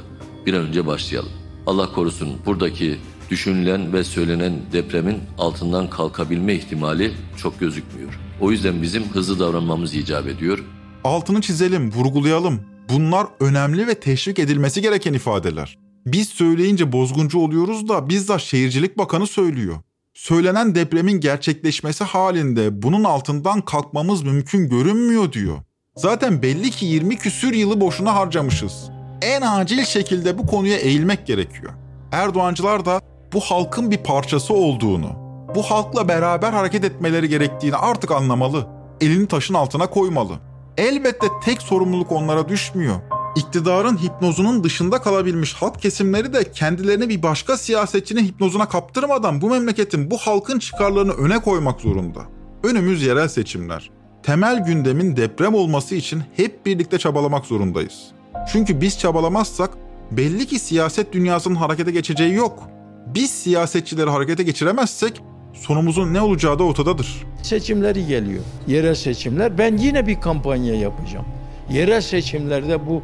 bir 0.47 0.55
an 0.55 0.61
önce 0.61 0.87
başlayalım. 0.87 1.40
Allah 1.67 1.93
korusun 1.93 2.29
buradaki 2.47 2.99
düşünülen 3.31 3.93
ve 3.93 4.05
söylenen 4.05 4.53
depremin 4.73 5.19
altından 5.39 5.91
kalkabilme 5.91 6.55
ihtimali 6.55 7.13
çok 7.37 7.61
gözükmüyor. 7.61 8.19
O 8.41 8.51
yüzden 8.51 8.83
bizim 8.83 9.05
hızlı 9.05 9.39
davranmamız 9.39 9.95
icap 9.95 10.27
ediyor. 10.27 10.65
Altını 11.05 11.41
çizelim, 11.41 11.93
vurgulayalım. 11.93 12.61
Bunlar 12.89 13.27
önemli 13.41 13.87
ve 13.87 13.95
teşvik 13.95 14.39
edilmesi 14.39 14.83
gereken 14.83 15.13
ifadeler. 15.13 15.79
Biz 16.07 16.29
söyleyince 16.29 16.93
bozguncu 16.93 17.39
oluyoruz 17.39 17.89
da 17.89 18.09
bizzat 18.09 18.41
Şehircilik 18.41 18.99
Bakanı 18.99 19.27
söylüyor. 19.27 19.77
Söylenen 20.15 20.75
depremin 20.75 21.21
gerçekleşmesi 21.21 22.05
halinde 22.05 22.83
bunun 22.83 23.05
altından 23.05 23.61
kalkmamız 23.61 24.23
mümkün 24.23 24.69
görünmüyor 24.69 25.33
diyor. 25.33 25.59
Zaten 25.97 26.43
belli 26.43 26.71
ki 26.71 26.87
20 26.87 27.17
küsür 27.17 27.53
yılı 27.53 27.81
boşuna 27.81 28.15
harcamışız. 28.15 28.91
En 29.23 29.43
acil 29.43 29.85
şekilde 29.85 30.39
bu 30.39 30.47
konuya 30.47 30.77
eğilmek 30.77 31.27
gerekiyor. 31.27 31.73
Erdoğancılar 32.13 32.85
da 32.85 33.01
bu 33.33 33.41
halkın 33.41 33.91
bir 33.91 33.97
parçası 33.99 34.55
olduğunu, 34.55 35.11
bu 35.55 35.63
halkla 35.63 36.09
beraber 36.09 36.53
hareket 36.53 36.85
etmeleri 36.85 37.29
gerektiğini 37.29 37.77
artık 37.77 38.11
anlamalı. 38.11 38.67
Elini 39.01 39.29
taşın 39.29 39.55
altına 39.55 39.87
koymalı. 39.87 40.33
Elbette 40.79 41.27
tek 41.45 41.63
sorumluluk 41.63 42.13
onlara 42.13 42.49
düşmüyor. 42.49 42.97
İktidarın 43.37 43.97
hipnozunun 43.97 44.65
dışında 44.65 45.03
kalabilmiş 45.03 45.55
halk 45.55 45.83
kesimleri 45.83 46.33
de 46.33 46.53
kendilerini 46.53 47.09
bir 47.09 47.23
başka 47.23 47.57
siyasetçinin 47.57 48.25
hipnozuna 48.25 48.69
kaptırmadan 48.69 49.41
bu 49.41 49.51
memleketin, 49.51 50.11
bu 50.11 50.19
halkın 50.19 50.59
çıkarlarını 50.59 51.13
öne 51.13 51.39
koymak 51.39 51.81
zorunda. 51.81 52.21
Önümüz 52.65 53.03
yerel 53.03 53.29
seçimler. 53.29 53.91
Temel 54.23 54.65
gündemin 54.65 55.17
deprem 55.17 55.55
olması 55.55 55.95
için 55.95 56.23
hep 56.37 56.67
birlikte 56.67 56.99
çabalamak 56.99 57.47
zorundayız. 57.47 58.20
Çünkü 58.53 58.81
biz 58.81 58.99
çabalamazsak 58.99 59.71
belli 60.11 60.47
ki 60.47 60.59
siyaset 60.59 61.13
dünyasının 61.13 61.55
harekete 61.55 61.91
geçeceği 61.91 62.35
yok. 62.35 62.63
Biz 63.07 63.31
siyasetçileri 63.31 64.11
harekete 64.11 64.43
geçiremezsek 64.43 65.23
sonumuzun 65.55 66.15
ne 66.15 66.21
olacağı 66.21 66.59
da 66.59 66.63
ortadadır. 66.63 67.27
Seçimleri 67.43 68.07
geliyor. 68.07 68.43
Yerel 68.67 68.95
seçimler. 68.95 69.59
Ben 69.59 69.77
yine 69.77 70.07
bir 70.07 70.21
kampanya 70.21 70.75
yapacağım. 70.75 71.27
Yerel 71.71 72.01
seçimlerde 72.01 72.87
bu 72.87 73.03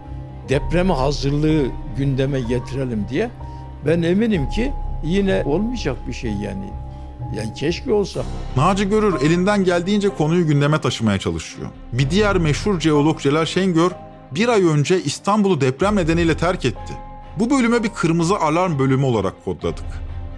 depreme 0.48 0.94
hazırlığı 0.94 1.66
gündeme 1.96 2.40
getirelim 2.40 3.06
diye. 3.10 3.30
Ben 3.86 4.02
eminim 4.02 4.48
ki 4.48 4.72
yine 5.04 5.42
olmayacak 5.44 5.96
bir 6.08 6.12
şey 6.12 6.30
yani. 6.30 6.70
Yani 7.36 7.54
keşke 7.54 7.92
olsa. 7.92 8.22
Naci 8.56 8.88
Görür 8.88 9.20
elinden 9.20 9.64
geldiğince 9.64 10.08
konuyu 10.08 10.46
gündeme 10.46 10.80
taşımaya 10.80 11.18
çalışıyor. 11.18 11.68
Bir 11.92 12.10
diğer 12.10 12.38
meşhur 12.38 12.80
jeolog 12.80 13.20
Celal 13.20 13.44
Şengör 13.44 13.90
bir 14.34 14.48
ay 14.48 14.64
önce 14.64 15.02
İstanbul'u 15.02 15.60
deprem 15.60 15.96
nedeniyle 15.96 16.36
terk 16.36 16.64
etti. 16.64 16.92
Bu 17.38 17.50
bölüme 17.50 17.82
bir 17.82 17.88
kırmızı 17.88 18.36
alarm 18.36 18.78
bölümü 18.78 19.04
olarak 19.04 19.44
kodladık. 19.44 19.86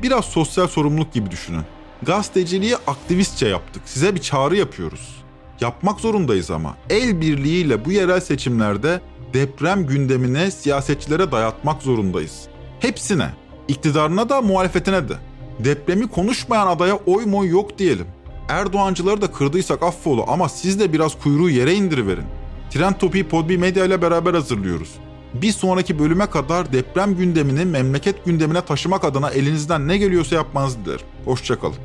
Biraz 0.02 0.24
sosyal 0.24 0.66
sorumluluk 0.66 1.12
gibi 1.12 1.30
düşünün. 1.30 1.62
Gazeteciliği 2.02 2.76
aktivistçe 2.86 3.46
yaptık. 3.48 3.82
Size 3.86 4.14
bir 4.14 4.20
çağrı 4.20 4.56
yapıyoruz. 4.56 5.24
Yapmak 5.60 6.00
zorundayız 6.00 6.50
ama. 6.50 6.76
El 6.90 7.20
birliğiyle 7.20 7.84
bu 7.84 7.92
yerel 7.92 8.20
seçimlerde 8.20 9.00
deprem 9.34 9.86
gündemine 9.86 10.50
siyasetçilere 10.50 11.32
dayatmak 11.32 11.82
zorundayız. 11.82 12.42
Hepsine. 12.80 13.30
iktidarına 13.68 14.28
da 14.28 14.40
muhalefetine 14.40 15.08
de. 15.08 15.14
Depremi 15.58 16.08
konuşmayan 16.08 16.66
adaya 16.66 16.96
oy 16.96 17.24
moy 17.24 17.48
yok 17.48 17.78
diyelim. 17.78 18.06
Erdoğancıları 18.48 19.22
da 19.22 19.32
kırdıysak 19.32 19.82
affola 19.82 20.24
ama 20.28 20.48
siz 20.48 20.80
de 20.80 20.92
biraz 20.92 21.18
kuyruğu 21.18 21.50
yere 21.50 21.74
indiriverin. 21.74 22.24
Trend 22.70 22.94
Topi'yi 22.94 23.28
Podbi 23.28 23.58
Medya 23.58 23.84
ile 23.84 24.02
beraber 24.02 24.34
hazırlıyoruz. 24.34 24.94
Bir 25.34 25.52
sonraki 25.52 25.98
bölüme 25.98 26.26
kadar 26.30 26.72
deprem 26.72 27.16
gündemini 27.16 27.64
memleket 27.64 28.24
gündemine 28.24 28.64
taşımak 28.64 29.04
adına 29.04 29.30
elinizden 29.30 29.88
ne 29.88 29.98
geliyorsa 29.98 30.34
yapmanızı 30.34 30.84
dilerim. 30.84 31.06
Hoşçakalın. 31.24 31.76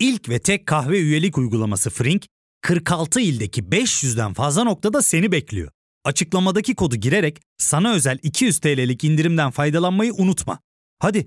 İlk 0.00 0.28
ve 0.28 0.38
tek 0.38 0.66
kahve 0.66 0.98
üyelik 0.98 1.38
uygulaması 1.38 1.90
Frink, 1.90 2.26
46 2.62 3.20
ildeki 3.20 3.62
500'den 3.62 4.32
fazla 4.32 4.64
noktada 4.64 5.02
seni 5.02 5.32
bekliyor. 5.32 5.70
Açıklamadaki 6.04 6.74
kodu 6.74 6.96
girerek 6.96 7.42
sana 7.58 7.92
özel 7.92 8.18
200 8.22 8.58
TL'lik 8.58 9.04
indirimden 9.04 9.50
faydalanmayı 9.50 10.12
unutma. 10.12 10.58
Hadi 10.98 11.26